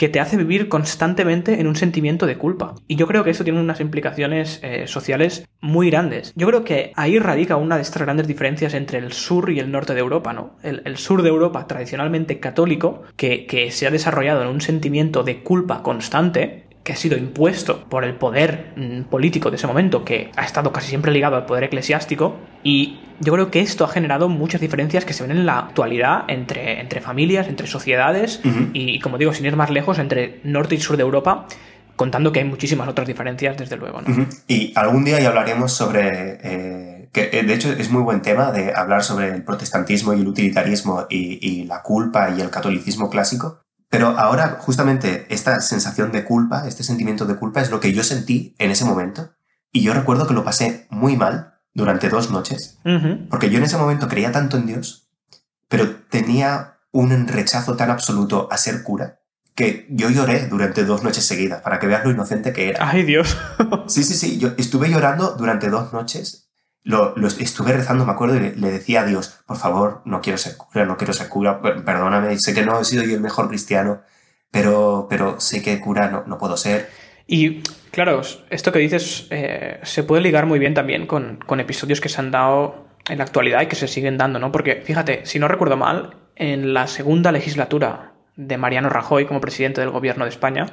que 0.00 0.08
te 0.08 0.18
hace 0.18 0.38
vivir 0.38 0.70
constantemente 0.70 1.60
en 1.60 1.66
un 1.66 1.76
sentimiento 1.76 2.24
de 2.24 2.38
culpa. 2.38 2.74
Y 2.88 2.96
yo 2.96 3.06
creo 3.06 3.22
que 3.22 3.32
eso 3.32 3.44
tiene 3.44 3.60
unas 3.60 3.80
implicaciones 3.80 4.58
eh, 4.62 4.86
sociales 4.86 5.46
muy 5.60 5.90
grandes. 5.90 6.32
Yo 6.36 6.46
creo 6.46 6.64
que 6.64 6.92
ahí 6.96 7.18
radica 7.18 7.56
una 7.56 7.76
de 7.76 7.82
estas 7.82 8.00
grandes 8.00 8.26
diferencias 8.26 8.72
entre 8.72 8.96
el 8.96 9.12
sur 9.12 9.50
y 9.50 9.58
el 9.58 9.70
norte 9.70 9.92
de 9.92 10.00
Europa, 10.00 10.32
¿no? 10.32 10.56
El, 10.62 10.80
el 10.86 10.96
sur 10.96 11.20
de 11.20 11.28
Europa, 11.28 11.66
tradicionalmente 11.66 12.40
católico, 12.40 13.02
que, 13.16 13.44
que 13.44 13.70
se 13.72 13.86
ha 13.86 13.90
desarrollado 13.90 14.40
en 14.40 14.48
un 14.48 14.62
sentimiento 14.62 15.22
de 15.22 15.42
culpa 15.42 15.82
constante, 15.82 16.69
que 16.82 16.92
ha 16.92 16.96
sido 16.96 17.16
impuesto 17.18 17.84
por 17.88 18.04
el 18.04 18.14
poder 18.14 18.72
mmm, 18.76 19.02
político 19.02 19.50
de 19.50 19.56
ese 19.56 19.66
momento, 19.66 20.04
que 20.04 20.30
ha 20.36 20.44
estado 20.44 20.72
casi 20.72 20.88
siempre 20.88 21.12
ligado 21.12 21.36
al 21.36 21.46
poder 21.46 21.64
eclesiástico, 21.64 22.36
y 22.64 23.00
yo 23.20 23.32
creo 23.34 23.50
que 23.50 23.60
esto 23.60 23.84
ha 23.84 23.88
generado 23.88 24.28
muchas 24.28 24.60
diferencias 24.60 25.04
que 25.04 25.12
se 25.12 25.26
ven 25.26 25.36
en 25.36 25.44
la 25.44 25.58
actualidad 25.58 26.24
entre, 26.28 26.80
entre 26.80 27.00
familias, 27.00 27.48
entre 27.48 27.66
sociedades, 27.66 28.40
uh 28.44 28.48
-huh. 28.48 28.70
y 28.72 28.98
como 29.00 29.18
digo, 29.18 29.32
sin 29.34 29.44
ir 29.46 29.56
más 29.56 29.70
lejos, 29.70 29.98
entre 29.98 30.40
norte 30.42 30.74
y 30.74 30.80
sur 30.80 30.96
de 30.96 31.02
Europa, 31.02 31.46
contando 31.96 32.32
que 32.32 32.38
hay 32.38 32.46
muchísimas 32.46 32.88
otras 32.88 33.06
diferencias, 33.06 33.58
desde 33.58 33.76
luego. 33.76 34.00
¿no? 34.00 34.08
Uh 34.08 34.18
-huh. 34.20 34.42
Y 34.48 34.72
algún 34.74 35.04
día 35.04 35.20
ya 35.20 35.28
hablaremos 35.28 35.72
sobre... 35.72 36.38
Eh, 36.42 36.96
que 37.12 37.28
de 37.28 37.54
hecho 37.54 37.72
es 37.72 37.90
muy 37.90 38.02
buen 38.02 38.22
tema 38.22 38.52
de 38.52 38.72
hablar 38.72 39.02
sobre 39.02 39.34
el 39.34 39.42
protestantismo 39.42 40.14
y 40.14 40.20
el 40.20 40.28
utilitarismo 40.28 41.06
y, 41.10 41.38
y 41.44 41.64
la 41.64 41.82
culpa 41.82 42.30
y 42.30 42.40
el 42.40 42.50
catolicismo 42.50 43.10
clásico, 43.10 43.62
pero 43.90 44.16
ahora, 44.16 44.58
justamente, 44.60 45.26
esta 45.30 45.60
sensación 45.60 46.12
de 46.12 46.24
culpa, 46.24 46.66
este 46.66 46.84
sentimiento 46.84 47.26
de 47.26 47.34
culpa, 47.34 47.60
es 47.60 47.70
lo 47.70 47.80
que 47.80 47.92
yo 47.92 48.04
sentí 48.04 48.54
en 48.58 48.70
ese 48.70 48.84
momento. 48.84 49.32
Y 49.72 49.82
yo 49.82 49.92
recuerdo 49.92 50.28
que 50.28 50.34
lo 50.34 50.44
pasé 50.44 50.86
muy 50.90 51.16
mal 51.16 51.54
durante 51.74 52.08
dos 52.08 52.30
noches, 52.30 52.78
uh 52.84 52.88
-huh. 52.88 53.28
porque 53.28 53.50
yo 53.50 53.58
en 53.58 53.64
ese 53.64 53.76
momento 53.76 54.06
creía 54.08 54.30
tanto 54.30 54.56
en 54.56 54.66
Dios, 54.66 55.08
pero 55.68 55.96
tenía 56.08 56.78
un 56.92 57.26
rechazo 57.26 57.76
tan 57.76 57.90
absoluto 57.90 58.48
a 58.50 58.58
ser 58.58 58.84
cura, 58.84 59.20
que 59.56 59.86
yo 59.90 60.08
lloré 60.08 60.46
durante 60.46 60.84
dos 60.84 61.02
noches 61.02 61.26
seguidas, 61.26 61.60
para 61.60 61.80
que 61.80 61.86
veas 61.88 62.04
lo 62.04 62.12
inocente 62.12 62.52
que 62.52 62.68
era. 62.68 62.88
¡Ay, 62.88 63.02
Dios! 63.02 63.36
sí, 63.88 64.04
sí, 64.04 64.14
sí, 64.14 64.38
yo 64.38 64.54
estuve 64.56 64.88
llorando 64.88 65.32
durante 65.36 65.68
dos 65.68 65.92
noches 65.92 66.49
lo, 66.84 67.14
estuve 67.26 67.72
rezando, 67.72 68.04
me 68.06 68.12
acuerdo, 68.12 68.36
y 68.36 68.40
le, 68.40 68.56
le, 68.56 68.70
decía 68.70 69.02
a 69.02 69.06
Dios, 69.06 69.40
por 69.46 69.56
favor, 69.56 70.02
no 70.04 70.20
quiero 70.20 70.38
ser 70.38 70.56
cura, 70.56 70.84
no 70.86 70.96
quiero 70.96 71.12
ser 71.12 71.28
cura, 71.28 71.60
perdóname, 71.60 72.38
sé 72.38 72.54
que 72.54 72.64
no 72.64 72.80
he 72.80 72.84
sido 72.84 73.02
yo 73.02 73.14
el 73.14 73.20
mejor 73.20 73.48
cristiano, 73.48 74.02
pero, 74.50 75.06
pero 75.08 75.40
sé 75.40 75.62
que 75.62 75.80
cura 75.80 76.08
no, 76.08 76.24
no 76.26 76.38
puedo 76.38 76.56
ser. 76.56 76.88
Y 77.26 77.62
claro, 77.92 78.22
esto 78.50 78.72
que 78.72 78.78
dices 78.78 79.28
eh, 79.30 79.78
se 79.82 80.02
puede 80.02 80.22
ligar 80.22 80.46
muy 80.46 80.58
bien 80.58 80.74
también 80.74 81.06
con, 81.06 81.38
con, 81.46 81.60
episodios 81.60 82.00
que 82.00 82.08
se 82.08 82.20
han 82.20 82.30
dado 82.30 82.88
en 83.08 83.18
la 83.18 83.24
actualidad 83.24 83.62
y 83.62 83.66
que 83.66 83.76
se 83.76 83.86
siguen 83.86 84.18
dando, 84.18 84.38
¿no? 84.38 84.50
Porque 84.50 84.82
fíjate, 84.84 85.24
si 85.26 85.38
no 85.38 85.46
recuerdo 85.46 85.76
mal, 85.76 86.16
en 86.34 86.74
la 86.74 86.86
segunda 86.86 87.30
legislatura 87.30 88.14
de 88.36 88.56
Mariano 88.56 88.88
Rajoy 88.88 89.26
como 89.26 89.40
presidente 89.40 89.80
del 89.80 89.90
gobierno 89.90 90.24
de 90.24 90.30
España, 90.30 90.66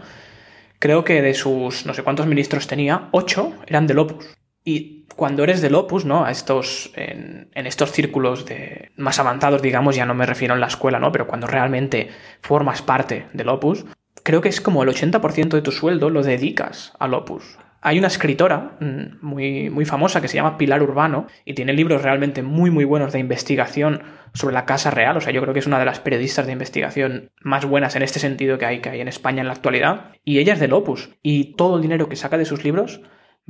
creo 0.79 1.03
que 1.03 1.21
de 1.21 1.33
sus 1.33 1.85
no 1.85 1.93
sé 1.93 2.03
cuántos 2.03 2.25
ministros 2.25 2.65
tenía, 2.65 3.09
ocho 3.11 3.53
eran 3.67 3.85
del 3.85 3.99
Opus. 3.99 4.37
Y 4.69 5.06
cuando 5.15 5.45
eres 5.45 5.62
del 5.62 5.75
Opus, 5.75 6.03
¿no? 6.03 6.25
A 6.25 6.32
estos, 6.32 6.91
en, 6.97 7.47
estos 7.53 7.93
círculos 7.93 8.45
de 8.45 8.91
más 8.97 9.17
avanzados, 9.17 9.62
digamos, 9.62 9.95
ya 9.95 10.06
no 10.06 10.13
me 10.13 10.25
refiero 10.25 10.56
en 10.56 10.60
la 10.60 10.67
escuela, 10.67 10.99
¿no? 10.99 11.10
Pero 11.13 11.25
cuando 11.25 11.47
realmente 11.47 12.10
formas 12.41 12.82
parte 12.82 13.27
del 13.32 13.47
Opus, 13.47 13.86
creo 14.23 14.41
que 14.41 14.49
es 14.49 14.60
como 14.60 14.84
el 14.84 14.89
80% 14.89 15.51
de 15.51 15.62
tu 15.62 15.71
sueldo 15.71 16.10
lo 16.10 16.21
dedicas 16.21 16.91
al 16.99 17.13
Opus. 17.13 17.58
Hay 17.80 17.97
una 17.97 18.10
escritora 18.10 18.75
mm, 18.82 19.25
muy, 19.25 19.69
muy 19.69 19.86
famosa 19.86 20.19
que 20.19 20.27
se 20.27 20.36
llama 20.36 20.58
Pilar 20.58 20.84
Urbano 20.84 21.27
y 21.45 21.53
tiene 21.53 21.71
libros 21.71 22.01
realmente 22.01 22.43
muy, 22.43 22.69
muy 22.69 22.84
buenos 22.84 23.13
de 23.13 23.19
investigación 23.19 24.03
sobre 24.34 24.53
la 24.53 24.65
Casa 24.65 24.91
Real. 24.91 25.15
O 25.15 25.21
sea, 25.21 25.32
yo 25.32 25.41
creo 25.41 25.53
que 25.53 25.62
es 25.62 25.67
una 25.67 25.80
de 25.80 25.86
las 25.86 26.01
periodistas 26.01 26.45
de 26.45 26.51
investigación 26.51 27.32
más 27.39 27.63
buenas 27.63 27.95
en 27.95 28.01
este 28.01 28.19
sentido 28.19 28.58
que 28.58 28.65
hay, 28.65 28.82
que 28.82 28.89
hay 28.89 28.99
en 28.99 29.08
España 29.08 29.39
en 29.39 29.47
la 29.47 29.53
actualidad. 29.53 30.12
Y 30.25 30.39
ella 30.39 30.51
es 30.51 30.60
del 30.60 30.73
Opus. 30.73 31.12
Y 31.23 31.56
todo 31.56 31.77
el 31.77 31.82
dinero 31.82 32.10
que 32.10 32.17
saca 32.17 32.38
de 32.38 32.43
sus 32.43 32.65
libros 32.65 32.99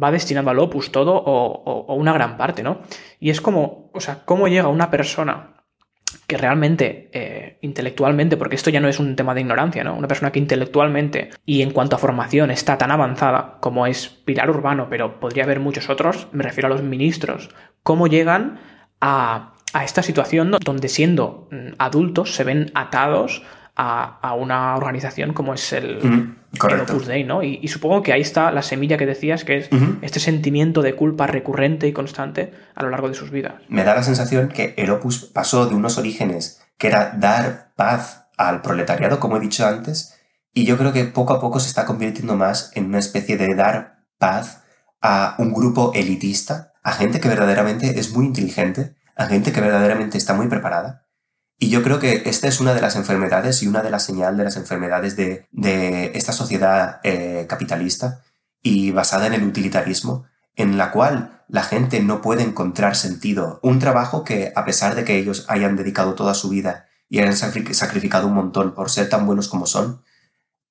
va 0.01 0.11
destinado 0.11 0.49
al 0.49 0.59
opus 0.59 0.91
todo 0.91 1.15
o, 1.15 1.93
una 1.95 2.13
gran 2.13 2.37
parte, 2.37 2.63
¿no? 2.63 2.81
Y 3.19 3.29
es 3.29 3.41
como, 3.41 3.89
o 3.93 3.99
sea, 3.99 4.23
cómo 4.25 4.47
llega 4.47 4.67
una 4.67 4.91
persona 4.91 5.53
que 6.25 6.37
realmente, 6.37 7.09
eh, 7.13 7.57
intelectualmente, 7.61 8.37
porque 8.37 8.55
esto 8.55 8.69
ya 8.69 8.79
no 8.79 8.87
es 8.87 8.99
un 8.99 9.15
tema 9.15 9.33
de 9.33 9.41
ignorancia, 9.41 9.83
¿no? 9.83 9.95
Una 9.95 10.07
persona 10.07 10.31
que 10.31 10.39
intelectualmente 10.39 11.29
y 11.45 11.61
en 11.61 11.71
cuanto 11.71 11.95
a 11.95 11.99
formación 11.99 12.51
está 12.51 12.77
tan 12.77 12.91
avanzada 12.91 13.57
como 13.59 13.87
es 13.87 14.07
Pilar 14.07 14.49
Urbano, 14.49 14.87
pero 14.89 15.19
podría 15.19 15.43
haber 15.43 15.59
muchos 15.59 15.89
otros, 15.89 16.27
me 16.31 16.43
refiero 16.43 16.67
a 16.67 16.69
los 16.69 16.81
ministros, 16.81 17.49
cómo 17.83 18.07
llegan 18.07 18.59
a, 19.01 19.53
a 19.73 19.83
esta 19.83 20.03
situación 20.03 20.51
donde 20.63 20.87
siendo 20.87 21.47
mm, 21.51 21.73
adultos 21.77 22.35
se 22.35 22.43
ven 22.43 22.71
atados 22.73 23.43
a, 23.77 24.19
a, 24.21 24.33
una 24.33 24.75
organización 24.75 25.33
como 25.33 25.53
es 25.53 25.71
el, 25.71 26.03
mm, 26.03 26.35
el 26.67 26.81
Opus 26.81 27.05
Dei, 27.05 27.23
¿no? 27.23 27.43
Y, 27.43 27.59
y, 27.61 27.67
supongo 27.67 28.01
que 28.01 28.11
ahí 28.11 28.21
está 28.21 28.51
la 28.51 28.63
semilla 28.63 28.97
que 28.97 29.05
decías, 29.05 29.43
que 29.43 29.57
es 29.57 29.69
este 30.01 30.19
sentimiento 30.19 30.81
de 30.81 30.95
culpa 30.95 31.27
recurrente 31.27 31.87
y 31.87 31.93
constante 31.93 32.53
a 32.73 32.83
lo 32.83 32.89
largo 32.89 33.07
de 33.07 33.13
sus 33.13 33.29
vidas. 33.29 33.53
Me 33.69 33.83
da 33.83 33.93
la 33.93 34.01
sensación 34.01 34.49
que 34.49 34.73
el 34.77 34.89
Opus 34.89 35.25
pasó 35.25 35.67
de 35.67 35.75
unos 35.75 35.99
orígenes 35.99 36.59
que 36.77 36.87
era 36.87 37.13
dar 37.17 37.71
paz 37.75 38.27
al 38.37 38.61
proletariado, 38.61 39.19
como 39.19 39.37
he 39.37 39.39
dicho 39.39 39.65
antes, 39.65 40.13
Y 40.53 40.65
yo 40.65 40.75
creo 40.75 40.91
que 40.91 41.03
poco 41.03 41.33
a 41.33 41.39
poco 41.39 41.59
se 41.59 41.67
está 41.67 41.85
convirtiendo 41.85 42.35
más 42.35 42.71
en 42.73 42.85
una 42.85 42.97
especie 42.97 43.37
de 43.37 43.53
dar 43.53 44.05
paz 44.17 44.63
a 45.01 45.35
un 45.37 45.53
grupo 45.53 45.91
elitista, 45.93 46.73
a 46.81 46.93
gente 46.93 47.19
que 47.19 47.27
verdaderamente 47.27 47.99
es 47.99 48.11
muy 48.15 48.25
inteligente, 48.25 48.95
a 49.15 49.27
gente 49.27 49.51
que 49.51 49.61
verdaderamente 49.61 50.17
está 50.17 50.33
muy 50.33 50.47
preparada. 50.47 51.06
Y 51.59 51.69
yo 51.69 51.81
creo 51.81 51.99
que 51.99 52.23
esta 52.25 52.47
es 52.47 52.59
una 52.59 52.73
de 52.75 52.81
las 52.81 52.95
enfermedades 52.95 53.63
y 53.63 53.67
una 53.67 53.81
de 53.81 53.89
las 53.89 54.03
señales 54.03 54.37
de 54.37 54.43
las 54.43 54.57
enfermedades 54.57 55.15
de, 55.15 55.47
esta 56.13 56.31
sociedad 56.31 56.99
eh, 57.03 57.47
capitalista 57.49 58.21
y 58.61 58.91
basada 58.91 59.25
en 59.27 59.33
el 59.33 59.43
utilitarismo, 59.43 60.25
en 60.55 60.77
la 60.77 60.91
cual 60.91 61.43
la 61.47 61.63
gente 61.63 61.99
no 62.01 62.21
puede 62.21 62.43
encontrar 62.43 62.95
sentido. 62.95 63.59
Un 63.63 63.79
trabajo 63.79 64.23
que, 64.23 64.51
a 64.55 64.65
pesar 64.65 64.93
de 64.93 65.03
que 65.03 65.17
ellos 65.17 65.45
hayan 65.47 65.75
dedicado 65.75 66.13
toda 66.13 66.35
su 66.35 66.49
vida 66.49 66.87
y 67.09 67.19
hayan 67.19 67.35
sacrificado 67.35 68.27
un 68.27 68.33
montón 68.33 68.75
por 68.75 68.91
ser 68.91 69.09
tan 69.09 69.25
buenos 69.25 69.47
como 69.47 69.65
son, 69.65 70.03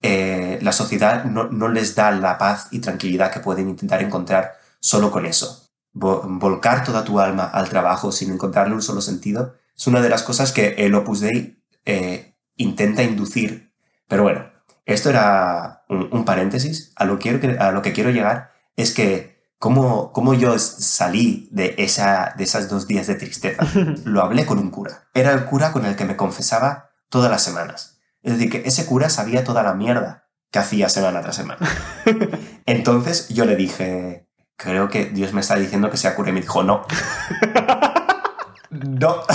eh, 0.02 0.58
la 0.62 0.72
sociedad 0.72 1.24
no, 1.24 1.68
les 1.68 1.96
da 1.96 2.12
la 2.12 2.38
paz 2.38 2.68
y 2.70 2.78
tranquilidad 2.78 3.32
que 3.32 3.40
pueden 3.40 3.68
intentar 3.68 4.02
encontrar 4.02 4.56
solo 4.78 5.10
con 5.10 5.26
eso. 5.26 5.68
volcar 5.92 6.84
toda 6.84 7.02
tu 7.02 7.18
alma 7.18 7.44
al 7.46 7.68
trabajo 7.70 8.12
sin 8.12 8.30
encontrarle 8.30 8.74
un 8.74 8.82
solo 8.82 9.00
sentido 9.00 9.54
es 9.76 9.86
una 9.86 10.00
de 10.00 10.08
las 10.08 10.22
cosas 10.22 10.52
que 10.52 10.74
el 10.78 10.94
Opus 10.94 11.20
Dei 11.20 11.62
eh, 11.84 12.36
intenta 12.56 13.02
inducir. 13.02 13.72
Pero 14.08 14.22
bueno, 14.22 14.50
esto 14.84 15.10
era 15.10 15.84
un, 15.88 16.24
paréntesis. 16.24 16.92
A 16.96 17.04
lo, 17.04 17.18
quiero, 17.18 17.60
a 17.60 17.70
lo 17.72 17.82
que 17.82 17.92
quiero 17.92 18.10
llegar 18.10 18.52
es 18.76 18.92
que 18.92 19.36
cómo, 19.58 20.12
cómo 20.12 20.34
yo 20.34 20.58
salí 20.58 21.48
de, 21.50 21.74
esa, 21.78 22.34
de 22.36 22.44
esas 22.44 22.68
dos 22.68 22.86
días 22.86 23.06
de 23.06 23.16
tristeza. 23.16 23.66
Lo 24.04 24.22
hablé 24.22 24.46
con 24.46 24.58
un 24.58 24.70
cura. 24.70 25.08
Era 25.14 25.32
el 25.32 25.44
cura 25.44 25.72
con 25.72 25.84
el 25.84 25.96
que 25.96 26.04
me 26.04 26.16
confesaba 26.16 26.90
todas 27.08 27.30
las 27.30 27.42
semanas. 27.42 28.00
Es 28.22 28.32
decir, 28.32 28.50
que 28.50 28.62
ese 28.66 28.86
cura 28.86 29.08
sabía 29.08 29.44
toda 29.44 29.62
la 29.62 29.74
mierda 29.74 30.28
que 30.50 30.58
hacía 30.58 30.88
semana 30.88 31.20
tras 31.20 31.36
semana. 31.36 31.68
Entonces 32.66 33.28
yo 33.28 33.44
le 33.44 33.56
dije, 33.56 34.28
creo 34.56 34.88
que 34.88 35.06
Dios 35.06 35.32
me 35.32 35.40
está 35.40 35.56
diciendo 35.56 35.90
que 35.90 35.96
sea 35.96 36.14
cura 36.14 36.30
y 36.30 36.32
me 36.32 36.40
dijo, 36.40 36.62
no. 36.62 36.86
no. 38.88 39.22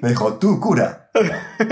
me 0.00 0.08
dijo, 0.08 0.34
tú 0.34 0.60
cura. 0.60 1.10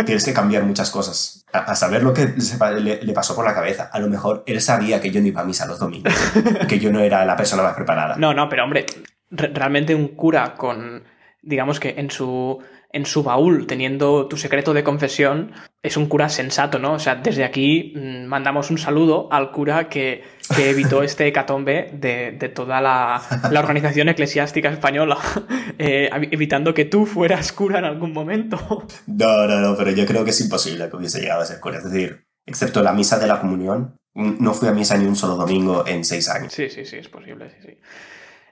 Tienes 0.05 0.25
que 0.25 0.33
cambiar 0.33 0.63
muchas 0.65 0.91
cosas. 0.91 1.45
A, 1.53 1.75
saber 1.75 2.03
lo 2.03 2.13
que 2.13 2.35
le, 2.81 3.13
pasó 3.13 3.35
por 3.35 3.45
la 3.45 3.55
cabeza. 3.55 3.91
A 3.93 3.99
lo 3.99 4.09
mejor 4.09 4.43
él 4.47 4.61
sabía 4.61 5.01
que 5.01 5.11
yo 5.11 5.21
no 5.21 5.27
iba 5.27 5.43
a 5.43 5.45
misa 5.45 5.67
los 5.67 5.79
domingos. 5.79 6.15
que 6.69 6.79
yo 6.79 6.91
no 6.91 7.01
era 7.01 7.25
la 7.25 7.37
persona 7.37 7.63
más 7.63 7.75
preparada. 7.75 8.17
No, 8.17 8.33
no, 8.33 8.49
pero 8.49 8.65
hombre, 8.65 8.87
realmente 9.31 9.95
un 9.95 10.09
cura 10.09 10.55
con, 10.55 11.05
digamos 11.43 11.81
que 11.81 11.95
en 11.99 12.11
su 12.11 12.63
en 12.93 13.07
su 13.07 13.23
baúl 13.23 13.67
teniendo 13.67 14.29
tu 14.29 14.37
secreto 14.37 14.75
de 14.75 14.85
confesión, 14.85 15.53
es 15.83 15.97
un 15.97 16.07
cura 16.07 16.29
sensato, 16.29 16.79
¿no? 16.79 16.95
O 16.95 16.99
sea, 17.01 17.17
desde 17.17 17.45
aquí 17.45 17.93
mm, 17.97 18.27
mandamos 18.27 18.71
un 18.71 18.79
saludo 18.79 19.29
al 19.33 19.51
cura 19.51 19.89
que, 19.89 20.23
evitó 20.57 21.03
este 21.03 21.27
hecatombe 21.27 21.91
de, 21.93 22.53
toda 22.55 22.81
la, 22.81 23.21
organización 23.59 24.09
eclesiástica 24.09 24.71
española, 24.71 25.19
eh, 25.79 26.09
evitando 26.31 26.73
que 26.73 26.85
tú 26.85 27.05
fueras 27.05 27.53
cura 27.53 27.81
en 27.81 27.85
algún 27.85 28.13
momento. 28.13 28.59
No, 29.07 29.47
no, 29.47 29.61
no, 29.61 29.77
pero 29.77 29.91
yo 29.91 30.07
creo 30.07 30.25
que 30.25 30.31
es 30.31 30.41
imposible 30.41 30.89
que 30.89 30.97
hubiese 30.97 31.21
llegado 31.21 31.43
a 31.43 31.47
ser 31.47 31.61
cura. 31.61 31.79
Es 31.79 31.85
decir, 31.85 32.27
excepto 32.47 32.83
la 32.83 32.93
misa 32.93 33.19
de 33.19 33.27
la 33.27 33.41
comunión, 33.41 33.97
no 34.15 34.55
fui 34.55 34.69
a 34.69 34.73
misa 34.73 34.97
ni 34.97 35.07
un 35.07 35.17
solo 35.17 35.37
domingo 35.37 35.85
en 35.87 36.05
seis 36.05 36.29
años. 36.29 36.53
Sí, 36.53 36.69
sí, 36.69 36.85
sí, 36.85 36.97
es 36.97 37.09
posible, 37.09 37.51
sí, 37.51 37.57
sí. 37.67 37.79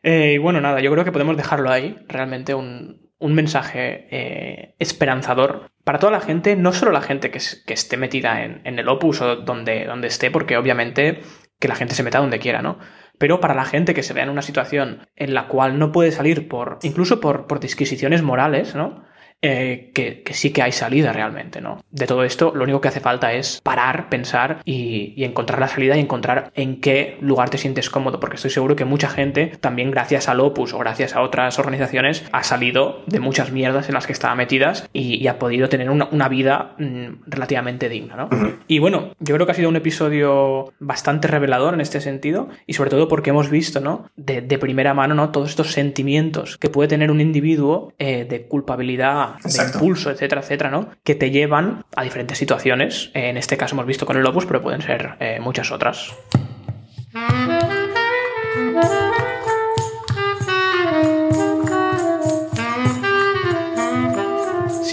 Eh, 0.02 0.34
y 0.34 0.38
bueno, 0.38 0.60
nada, 0.60 0.80
yo 0.80 0.90
creo 0.90 1.04
que 1.04 1.12
podemos 1.12 1.36
dejarlo 1.36 1.70
ahí. 1.70 1.96
Realmente 2.08 2.54
un, 2.54 3.10
un 3.20 3.35
mensaje 3.35 4.09
eh, 4.11 4.74
esperanzador 4.78 5.70
para 5.85 5.98
toda 5.98 6.12
la 6.12 6.20
gente, 6.20 6.56
no 6.56 6.72
solo 6.72 6.90
la 6.90 7.02
gente 7.02 7.30
que, 7.30 7.38
esté 7.38 7.96
metida 7.96 8.42
en, 8.42 8.78
el 8.78 8.88
opus 8.88 9.20
o 9.20 9.37
donde, 9.37 9.85
donde 9.85 10.09
esté, 10.09 10.30
porque 10.30 10.56
obviamente 10.56 11.20
que 11.59 11.68
la 11.68 11.74
gente 11.74 11.94
se 11.94 12.02
meta 12.02 12.18
donde 12.18 12.38
quiera, 12.38 12.62
¿no? 12.62 12.78
Pero 13.18 13.38
para 13.40 13.54
la 13.54 13.66
gente 13.66 13.92
que 13.92 14.02
se 14.02 14.14
vea 14.14 14.24
en 14.24 14.30
una 14.30 14.42
situación 14.42 15.06
en 15.14 15.35
la 15.35 15.46
cual 15.46 15.78
no 15.78 15.92
puede 15.92 16.11
salir 16.11 16.48
por, 16.48 16.78
incluso 16.83 17.20
por, 17.20 17.46
por 17.46 17.61
disquisiciones 17.61 18.22
morales, 18.22 18.74
¿no? 18.74 19.04
Eh, 19.42 19.90
que, 19.94 20.22
sí 20.35 20.53
que 20.53 20.61
hay 20.61 20.72
salida 20.72 21.14
realmente, 21.14 21.62
¿no? 21.62 21.83
De 21.90 22.07
todo 22.07 22.24
esto, 22.24 22.53
lo 22.55 22.64
único 22.64 22.83
que 22.83 22.88
hace 22.88 23.00
falta 23.00 23.33
es 23.33 23.61
parar, 23.62 24.11
pensar 24.11 24.61
y, 24.66 25.24
encontrar 25.24 25.61
la 25.61 25.68
salida 25.68 25.96
y 25.96 26.00
encontrar 26.00 26.50
en 26.55 26.81
qué 26.81 27.16
lugar 27.22 27.48
te 27.48 27.57
sientes 27.57 27.88
cómodo, 27.88 28.20
porque 28.20 28.37
estoy 28.37 28.50
seguro 28.50 28.76
que 28.76 28.85
mucha 28.85 29.09
gente, 29.09 29.53
también 29.61 29.90
gracias 29.90 30.29
al 30.29 30.40
Opus 30.40 30.74
o 30.74 30.79
gracias 30.79 31.16
a 31.16 31.22
otras 31.22 31.59
organizaciones, 31.59 32.24
ha 32.33 32.42
salido 32.42 33.03
de 33.07 33.20
muchas 33.20 33.50
mierdas 33.50 33.88
en 33.88 33.94
las 33.94 34.07
que 34.07 34.12
estaba 34.12 34.35
metidas 34.35 34.88
y, 34.92 35.26
ha 35.31 35.38
podido 35.38 35.68
tener 35.68 35.88
una, 35.90 36.29
vida 36.29 36.74
mm, 36.79 37.22
relativamente 37.26 37.88
digna, 37.88 38.16
¿no? 38.16 38.29
Y 38.66 38.79
bueno, 38.79 39.14
yo 39.20 39.35
creo 39.35 39.46
que 39.46 39.53
ha 39.53 39.55
sido 39.55 39.68
un 39.68 39.76
episodio 39.76 40.72
bastante 40.81 41.29
revelador 41.29 41.74
en 41.74 41.81
este 41.81 42.00
sentido 42.00 42.48
y 42.66 42.74
sobre 42.74 42.90
todo 42.90 43.09
porque 43.09 43.31
hemos 43.31 43.48
visto, 43.48 43.81
¿no? 43.81 44.07
De, 44.16 44.42
primera 44.61 44.92
mano, 44.92 45.14
¿no? 45.14 45.31
Todos 45.31 45.50
estos 45.50 45.72
sentimientos 45.72 46.59
que 46.59 46.68
puede 46.68 46.88
tener 46.88 47.11
un 47.11 47.20
individuo 47.20 47.92
eh, 47.98 48.26
de 48.29 48.42
culpabilidad 48.42 49.29
de 49.42 49.62
impulso, 49.64 50.10
etcétera, 50.10 50.40
etcétera, 50.40 50.70
¿no? 50.70 50.88
Que 51.04 51.14
te 51.14 51.30
llevan 51.30 51.84
a 51.96 52.02
diferentes 52.02 52.38
situaciones. 52.38 53.10
En 53.14 53.36
este 53.36 53.56
caso 53.56 53.74
hemos 53.74 53.86
visto 53.86 54.06
con 54.06 54.16
el 54.16 54.26
Opus, 54.26 54.46
pero 54.46 54.62
pueden 54.62 54.82
ser 54.82 55.16
eh, 55.20 55.38
muchas 55.40 55.70
otras. 55.70 56.12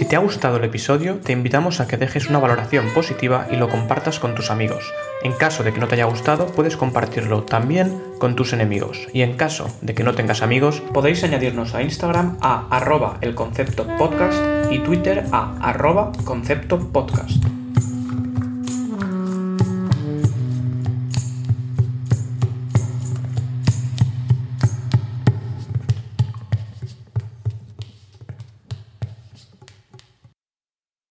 Te 0.07 0.15
ha 0.15 0.19
gustado 0.19 0.57
el 0.57 0.63
episodio, 0.63 1.15
te 1.17 1.33
invitamos 1.33 1.81
a 1.81 1.87
que 1.87 1.97
dejes 1.97 2.29
una 2.29 2.39
valoración 2.39 2.85
positiva 2.93 3.47
y 3.51 3.57
lo 3.57 3.67
compartas 3.67 4.19
con 4.19 4.35
tus 4.35 4.51
amigos. 4.51 4.93
En 5.21 5.33
caso 5.33 5.63
de 5.63 5.73
que 5.73 5.79
no 5.79 5.87
te 5.87 5.95
haya 5.95 6.05
gustado, 6.05 6.47
puedes 6.47 6.77
compartirlo 6.77 7.43
también 7.43 8.01
con 8.17 8.35
tus 8.35 8.53
enemigos. 8.53 9.07
Y 9.13 9.21
en 9.21 9.35
caso 9.35 9.67
de 9.81 9.93
que 9.93 10.03
no 10.03 10.15
tengas 10.15 10.41
amigos, 10.41 10.81
podéis 10.93 11.23
añadirnos 11.23 11.75
a 11.75 11.81
Instagram 11.81 12.37
a 12.41 12.67
arroba 12.69 13.17
el 13.21 13.35
concepto 13.35 13.85
podcast 13.97 14.37
y 14.71 14.79
Twitter 14.79 15.25
a 15.31 15.57
arroba 15.59 16.13
concepto 16.23 16.79
podcast. 16.79 17.43